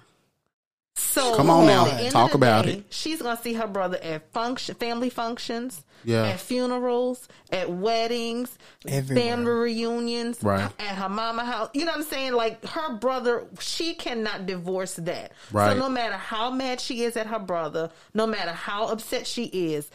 [0.95, 2.85] So Come on now, at the end of talk about day, it.
[2.89, 6.25] She's gonna see her brother at function, family functions, Yeah.
[6.27, 9.23] at funerals, at weddings, Everywhere.
[9.23, 10.69] family reunions, Right.
[10.79, 11.69] at her mama house.
[11.73, 12.33] You know what I'm saying?
[12.33, 15.31] Like her brother, she cannot divorce that.
[15.51, 15.73] Right.
[15.73, 19.45] So no matter how mad she is at her brother, no matter how upset she
[19.45, 19.89] is.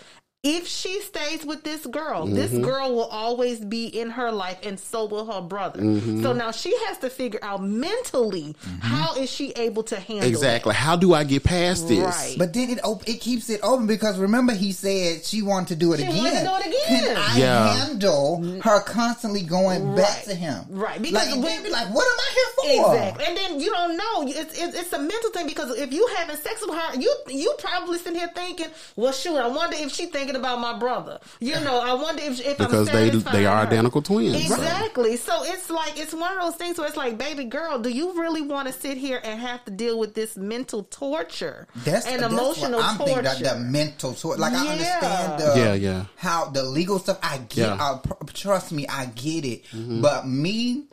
[0.45, 2.63] If she stays with this girl, this Mm-hmm.
[2.63, 5.81] girl will always be in her life, and so will her brother.
[5.81, 6.23] Mm-hmm.
[6.23, 10.75] So now she has to figure out mentally how is she able to handle Exactly.
[10.75, 11.99] How do I get past this?
[12.05, 12.37] Right.
[12.39, 15.77] But then it op- it keeps it open because remember he said she wanted to
[15.77, 16.47] do it She again.
[16.47, 17.05] wanted to do it again.
[17.05, 17.75] Can I Yeah.
[17.75, 20.65] handle her constantly going back to him?
[20.71, 22.93] Right, Because because like, when- be like, what am I here for?
[22.93, 24.23] Exactly, and then you don't know.
[24.29, 27.53] It's, it's it's a mental thing because if you having sex with her, you you
[27.59, 31.59] probably sitting here thinking, "Well, shoot, I wonder if she thinking about my brother." You
[31.61, 33.67] know, I wonder if if Because I'm they they are her.
[33.67, 34.47] identical twins.
[34.49, 35.17] so- Exactly.
[35.17, 38.13] So it's like it's one of those things where it's like, baby girl, do you
[38.21, 42.23] really want to sit here and have to deal with this mental torture That's and
[42.23, 43.15] that's emotional what I'm torture?
[43.23, 46.05] thinking that the mental torture, Like I understand the Yeah, yeah.
[46.17, 47.19] how the legal stuff.
[47.23, 47.57] I get.
[47.59, 47.77] Yeah.
[47.79, 48.13] Mm-hmm.
[48.29, 49.65] I, trust me, I get it.
[50.03, 50.85] But me,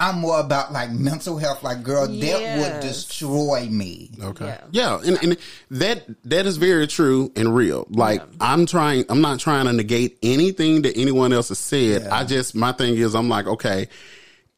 [0.00, 1.62] I'm more about like mental health.
[1.62, 4.10] Like, girl, that would destroy me.
[4.20, 4.46] Okay.
[4.46, 4.60] Yeah.
[4.70, 5.36] Yeah, and, and
[5.70, 7.86] that that is very true and real.
[7.90, 12.08] Like I'm trying I'm not trying to negate anything that anyone else has said.
[12.08, 13.88] I just my thing is I'm like, okay,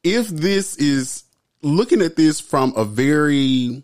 [0.03, 1.23] if this is
[1.61, 3.83] looking at this from a very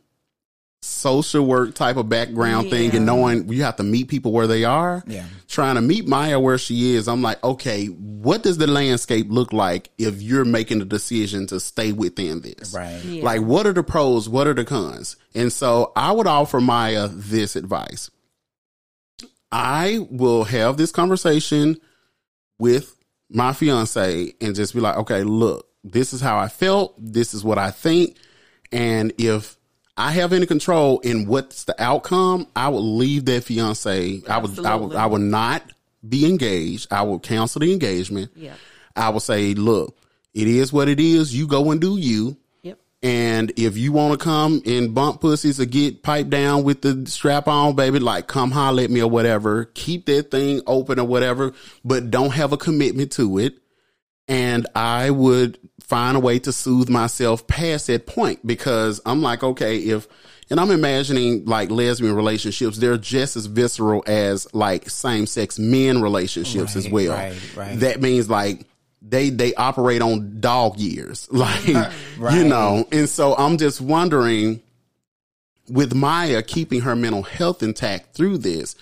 [0.83, 4.63] social work type of background thing and knowing you have to meet people where they
[4.63, 5.03] are.
[5.07, 5.25] Yeah.
[5.47, 9.53] Trying to meet Maya where she is, I'm like, okay, what does the landscape look
[9.53, 12.73] like if you're making a decision to stay within this?
[12.73, 13.03] Right.
[13.03, 13.23] Yeah.
[13.23, 14.27] Like, what are the pros?
[14.27, 15.15] What are the cons?
[15.33, 18.11] And so I would offer Maya this advice.
[19.51, 21.77] I will have this conversation
[22.59, 22.95] with
[23.29, 26.95] my fiance and just be like, okay, look, this is how I felt.
[26.97, 28.17] This is what I think.
[28.71, 29.57] And if
[29.95, 34.21] I have any control in what's the outcome, I will leave that fiance.
[34.27, 35.63] I would, I would, I would not
[36.07, 36.91] be engaged.
[36.91, 38.31] I will cancel the engagement.
[38.35, 38.55] Yeah.
[38.95, 39.97] I will say, look,
[40.33, 41.35] it is what it is.
[41.35, 42.37] You go and do you.
[42.63, 42.79] Yep.
[43.03, 47.05] And if you want to come and bump pussies or get piped down with the
[47.07, 49.65] strap on, baby, like come holler at me or whatever.
[49.65, 51.53] Keep that thing open or whatever,
[51.85, 53.59] but don't have a commitment to it.
[54.27, 59.43] And I would find a way to soothe myself past that point because I'm like,
[59.43, 60.07] okay, if,
[60.49, 66.01] and I'm imagining like lesbian relationships, they're just as visceral as like same sex men
[66.01, 67.13] relationships as well.
[67.13, 67.79] right, right.
[67.79, 68.65] That means like,
[69.05, 74.61] they they operate on dog years like you know and so i'm just wondering
[75.69, 78.75] with maya keeping her mental health intact through this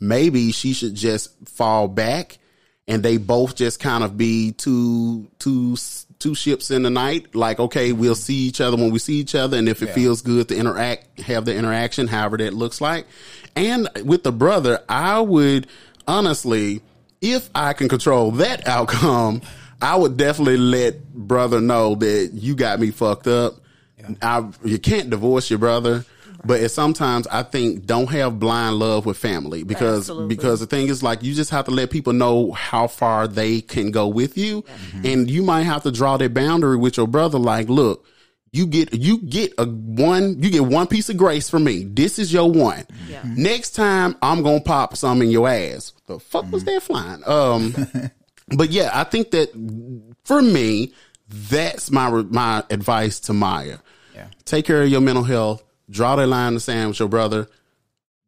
[0.00, 2.38] maybe she should just fall back
[2.88, 5.76] and they both just kind of be two two
[6.18, 7.34] two ships in the night.
[7.34, 8.20] Like okay we'll mm-hmm.
[8.20, 9.94] see each other when we see each other and if it Yeah.
[9.94, 13.06] feels good to interact have the interaction however that looks like.
[13.54, 15.66] And with the brother i would
[16.06, 16.80] honestly
[17.20, 19.42] if i can control that outcome
[19.82, 23.54] i would definitely let brother know that you got me fucked up.
[24.22, 26.04] I, you can't divorce your brother
[26.44, 30.36] but it's sometimes I think don't have blind love with family because Absolutely.
[30.36, 33.60] because the thing is like you just have to let people know how far they
[33.60, 35.06] can go with you, mm-hmm.
[35.06, 37.38] and you might have to draw that boundary with your brother.
[37.38, 38.06] Like, look,
[38.52, 41.84] you get you get a one you get one piece of grace from me.
[41.84, 42.86] This is your one.
[43.08, 43.20] Yeah.
[43.20, 43.42] Mm-hmm.
[43.42, 45.92] Next time I'm gonna pop some in your ass.
[46.06, 46.74] The fuck was mm-hmm.
[46.74, 47.22] that flying?
[47.26, 48.10] Um,
[48.56, 49.50] but yeah, I think that
[50.24, 50.92] for me,
[51.28, 53.78] that's my my advice to Maya.
[54.14, 54.28] Yeah.
[54.44, 55.62] Take care of your mental health.
[55.90, 57.48] Draw that line in the sand with your brother.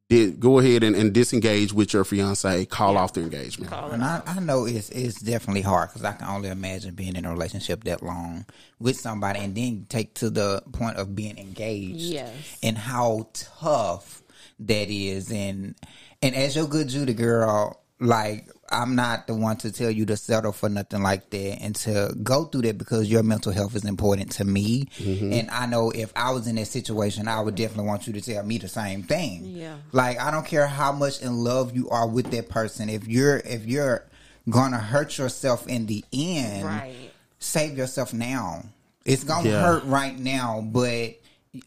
[0.08, 2.64] Did, go ahead and, and disengage with your fiance.
[2.66, 3.72] Call off the engagement.
[3.72, 7.24] And I, I know it's it's definitely hard because I can only imagine being in
[7.24, 8.44] a relationship that long
[8.80, 12.00] with somebody and then take to the point of being engaged.
[12.00, 12.58] Yes.
[12.60, 14.22] And how tough
[14.58, 15.30] that is.
[15.30, 15.76] And
[16.22, 20.16] and as your good Judy girl, like I'm not the one to tell you to
[20.16, 23.84] settle for nothing like that and to go through that because your mental health is
[23.84, 24.86] important to me.
[24.98, 25.32] Mm-hmm.
[25.32, 28.20] And I know if I was in that situation, I would definitely want you to
[28.20, 29.44] tell me the same thing.
[29.44, 29.76] Yeah.
[29.92, 32.88] Like I don't care how much in love you are with that person.
[32.88, 34.04] If you're if you're
[34.48, 37.10] gonna hurt yourself in the end, Right.
[37.38, 38.64] save yourself now.
[39.04, 39.62] It's gonna Yeah.
[39.62, 41.14] hurt right now, but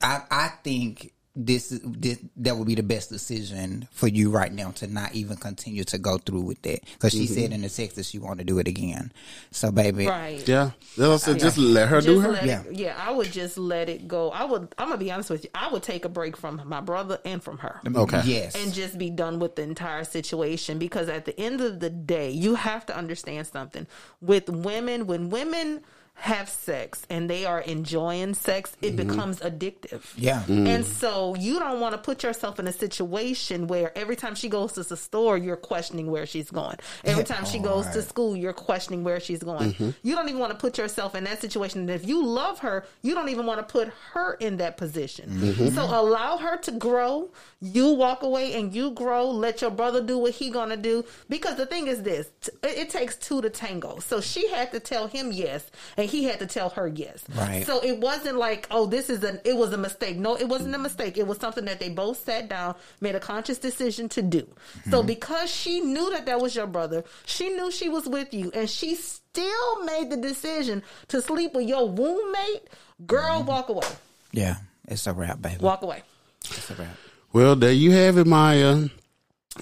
[0.02, 4.70] I I think this, this that would be the best decision for you right now
[4.70, 7.34] to not even continue to go through with that because she Mm-hmm.
[7.34, 9.12] said in the text that she want to do it again.
[9.50, 10.48] So, baby, Right.
[10.48, 10.72] Yeah.
[10.96, 12.34] That's what I just let her do her.
[12.34, 12.62] let Yeah.
[12.64, 14.30] it, yeah, I would just let it go.
[14.30, 14.76] I would.
[14.78, 15.50] I'm gonna be honest with you.
[15.56, 18.22] I would take a break from my brother and from her, Okay.
[18.26, 20.78] yes, and just be done with the entire situation.
[20.78, 23.88] Because at the end of the day, you have to understand something.
[24.22, 25.82] With women, when women
[26.16, 29.08] have sex and they are enjoying sex, it Mm-hmm.
[29.10, 30.04] becomes addictive.
[30.16, 30.68] yeah, mm.
[30.68, 34.48] And so you don't want to put yourself in a situation where every time she
[34.48, 36.78] goes to the store, you're questioning where she's going.
[37.04, 39.74] Every time she goes to school, you're questioning where she's going.
[39.74, 39.90] Mm-hmm.
[40.04, 41.82] You don't even want to put yourself in that situation.
[41.82, 45.30] And if you love her, you don't even want to put her in that position.
[45.32, 45.70] Mm-hmm.
[45.70, 47.32] So allow her to grow.
[47.60, 49.30] You walk away and you grow.
[49.30, 51.04] Let your brother do what he gonna do.
[51.28, 54.00] Because the thing is this: t- it, it takes two to tango.
[54.00, 55.70] So she had to tell him yes,
[56.04, 57.24] and he had to tell her yes.
[57.34, 57.66] Right.
[57.66, 60.18] So it wasn't like, oh, this is an it was a mistake.
[60.18, 61.18] No, it wasn't a mistake.
[61.18, 64.46] It was something that they both sat down, made a conscious decision to do.
[64.90, 65.08] So mm-hmm.
[65.08, 68.70] because she knew that that was your brother, she knew she was with you, and
[68.70, 72.68] she still made the decision to sleep with your womb mate.
[73.08, 73.48] Girl, mm-hmm.
[73.48, 73.88] walk away.
[74.34, 74.56] yeah.
[74.86, 75.60] It's a wrap, baby.
[75.62, 76.04] Walk away.
[76.44, 76.98] It's a wrap.
[77.32, 78.90] Well, there you have it, Maya.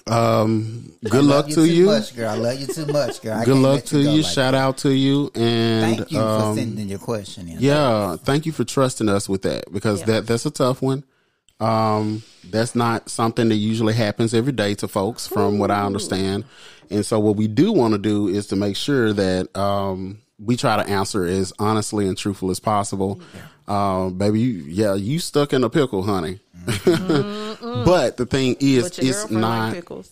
[0.07, 1.85] Um, good I love luck to too you.
[1.87, 2.29] much, girl.
[2.29, 3.33] I love you too much, girl.
[3.39, 4.21] I Good luck to go you.
[4.21, 4.55] like Shout that.
[4.55, 5.31] out to you.
[5.35, 7.57] And Thank you um, for sending your question in.
[7.59, 10.05] Yeah, thank you for trusting us with that because Yeah.
[10.07, 11.03] that that's a tough one.
[11.59, 16.45] Um, that's not something that usually happens every day to folks, from what I understand.
[16.89, 20.57] And so, what we do want to do is to make sure that um, we
[20.57, 23.21] try to answer as honestly and truthful as possible.
[23.71, 26.39] Uh, baby, you, yeah, you stuck in a pickle, honey.
[26.65, 29.67] but the thing is, But your it's not.
[29.67, 30.11] like pickles.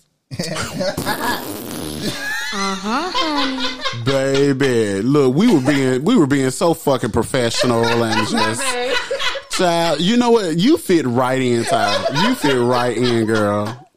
[4.06, 8.64] Baby, look, we were being we were being so fucking professional and just
[9.52, 10.00] child.
[10.00, 10.58] You know what?
[10.58, 12.08] You fit right in, child.
[12.24, 13.88] You fit right in, girl.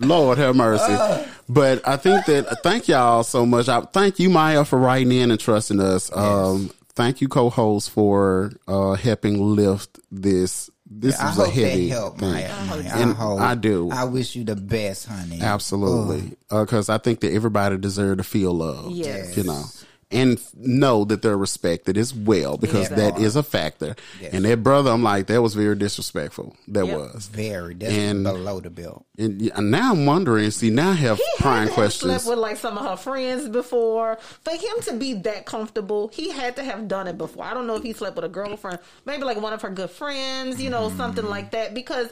[0.00, 1.24] Lord have mercy.
[1.48, 3.68] But I think that thank y'all so much.
[3.68, 6.10] I thank you, Maya, for writing in and trusting us.
[6.14, 10.68] Um, thank you, co-host, for uh, helping lift this.
[10.88, 12.30] This I is a hope heavy that helped, thing.
[12.30, 12.66] Maya.
[12.66, 12.92] Maya.
[12.94, 13.40] And I hope.
[13.40, 13.90] I do.
[13.90, 15.40] I wish you the best, honey.
[15.40, 18.90] Absolutely, because I think that everybody deserves to feel love.
[18.92, 19.36] Yes.
[19.36, 19.64] you know,
[20.10, 22.96] and f- know that they're respected as well because Yeah.
[22.96, 23.96] that is a factor.
[24.20, 24.34] Yes.
[24.34, 26.54] And that brother, I'm like, that was very disrespectful.
[26.68, 26.96] That Yep.
[26.98, 27.74] was, Very.
[27.74, 29.04] That's And- below the belt.
[29.18, 30.50] and y- now I'm wondering.
[30.52, 32.22] See, now I have He prime had to have questions.
[32.22, 34.18] slept with like some of her friends before.
[34.44, 37.44] For him to be that comfortable, he had to have done it before.
[37.44, 39.90] I don't know if he slept with a girlfriend, maybe like one of her good
[39.90, 41.30] friends, you know, something mm.
[41.30, 41.74] like that.
[41.74, 42.08] Because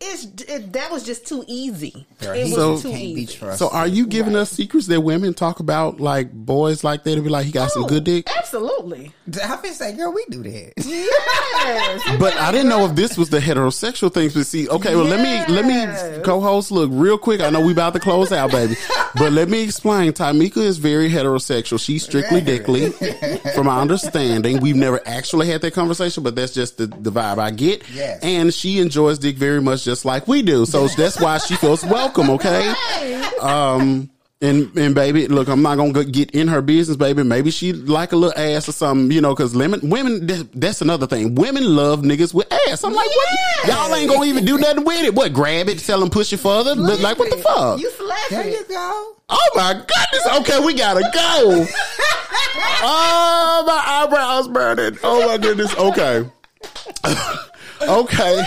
[0.00, 2.06] it's it, that was just too easy.
[2.20, 3.26] Girl, it he was So- too easy.
[3.56, 7.22] So, are you giving us secrets that women talk about, like boys like that, to
[7.22, 8.28] be like, he got some Oh, good dick?
[8.36, 9.12] Absolutely.
[9.42, 10.72] I been say, girl, we do that.
[10.78, 12.18] Yes.
[12.18, 14.34] But I didn't know if this was the heterosexual things.
[14.34, 17.40] But see, okay, well, let me let me co-host look real quick.
[17.40, 18.76] I know we about to close out, baby,
[19.16, 20.12] but let me explain.
[20.12, 21.80] Tamika is very heterosexual.
[21.80, 22.90] She's strictly dickly,
[23.54, 24.60] from my understanding.
[24.60, 27.82] We've never actually had that conversation, but that's just the, the vibe I get.
[27.90, 28.20] Yes.
[28.22, 30.64] And she enjoys dick very much, just like we do.
[30.66, 32.30] So that's why she feels welcome.
[32.30, 32.74] Okay.
[33.40, 34.10] Um.
[34.42, 37.22] And and baby, look, I'm not gonna get in her business, baby.
[37.22, 41.06] Maybe she like a little ass or something, you know, because women, women, that's another
[41.06, 41.34] thing.
[41.34, 42.84] Women love niggas with ass.
[42.84, 43.68] I'm like, what?
[43.68, 45.14] Y'all ain't gonna even do nothing with it.
[45.14, 45.32] What?
[45.32, 46.74] Grab it, tell them push it further.
[46.74, 47.80] Look like what the fuck?
[47.80, 48.68] You slapped There you it.
[48.68, 49.16] go.
[49.30, 50.40] Oh my goodness.
[50.40, 51.64] Okay, we gotta go.
[52.82, 54.98] oh, my eyebrows burning.
[55.02, 55.74] Oh my goodness.
[55.76, 56.28] Okay.
[57.88, 58.42] okay.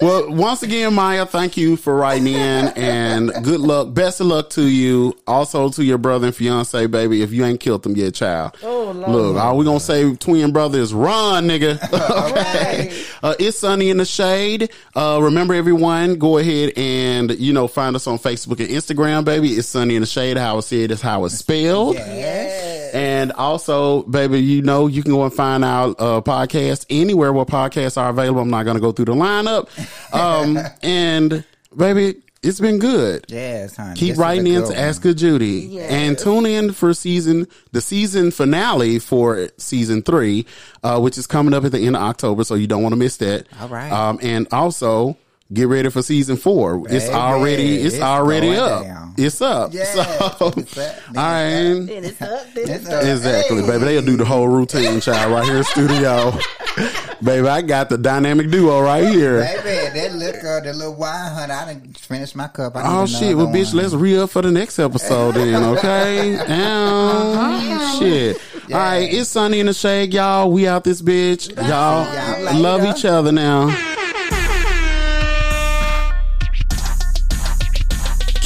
[0.00, 3.92] Well, once again, Maya, thank you for writing in and good luck.
[3.94, 5.16] Best of luck to you.
[5.26, 8.56] Also to your brother and fiance, baby, if you ain't killed them yet, child.
[8.62, 9.10] Oh, Lord.
[9.10, 11.82] Look, all we gonna say twin brother is run, nigga.
[12.30, 12.88] okay.
[12.88, 13.06] Right.
[13.24, 14.70] Uh, it's sunny in the shade.
[14.94, 19.50] Uh, remember everyone, go ahead and, you know, find us on Facebook and Instagram, baby.
[19.50, 20.36] It's sunny in the shade.
[20.36, 21.96] How it's said is how it's spelled.
[21.96, 22.57] Yes.
[22.92, 27.44] And also, baby, you know, you can go and find our uh, podcast anywhere where
[27.44, 28.40] podcasts are available.
[28.40, 29.68] I'm not going to go through the lineup.
[30.12, 31.44] Um, and,
[31.76, 33.26] baby, it's been good.
[33.28, 33.94] Yes, honey.
[33.98, 34.76] Keep This writing in to one.
[34.76, 35.90] Ask a Judy Yes.
[35.90, 40.46] and tune in for season the season finale for season three,
[40.82, 42.42] uh, which is coming up at the end of October.
[42.44, 43.46] So you don't want to miss that.
[43.60, 43.90] All right.
[43.92, 45.16] Um, and also
[45.52, 46.84] get ready for season four.
[46.88, 48.82] It's already it's, it's already up.
[48.84, 49.14] down.
[49.16, 49.72] It's up.
[49.74, 49.94] Yes,
[50.38, 50.96] so it's up.
[51.08, 51.42] all right.
[51.44, 52.46] And it's up.
[52.54, 52.92] It's it's up.
[53.02, 53.04] up.
[53.04, 53.66] Exactly, Hey.
[53.66, 53.84] baby.
[53.86, 56.32] They'll do the whole routine, child, right here in studio.
[57.22, 59.40] baby, I got the dynamic duo right here.
[59.40, 62.76] Baby, that liquor, the little wine, honey, I done finished my cup.
[62.76, 63.36] I Oh shit!
[63.36, 63.82] Well, bitch, one.
[63.82, 66.36] let's re up for the next episode then, okay?
[66.46, 67.98] Damn, uh-huh.
[67.98, 68.36] shit.
[68.70, 70.52] All right, it's sunny in the shade, y'all.
[70.52, 72.04] We out this bitch, y'all.
[72.44, 72.60] Y'all.
[72.60, 73.96] Love each other now.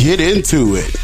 [0.03, 1.02] Get into it.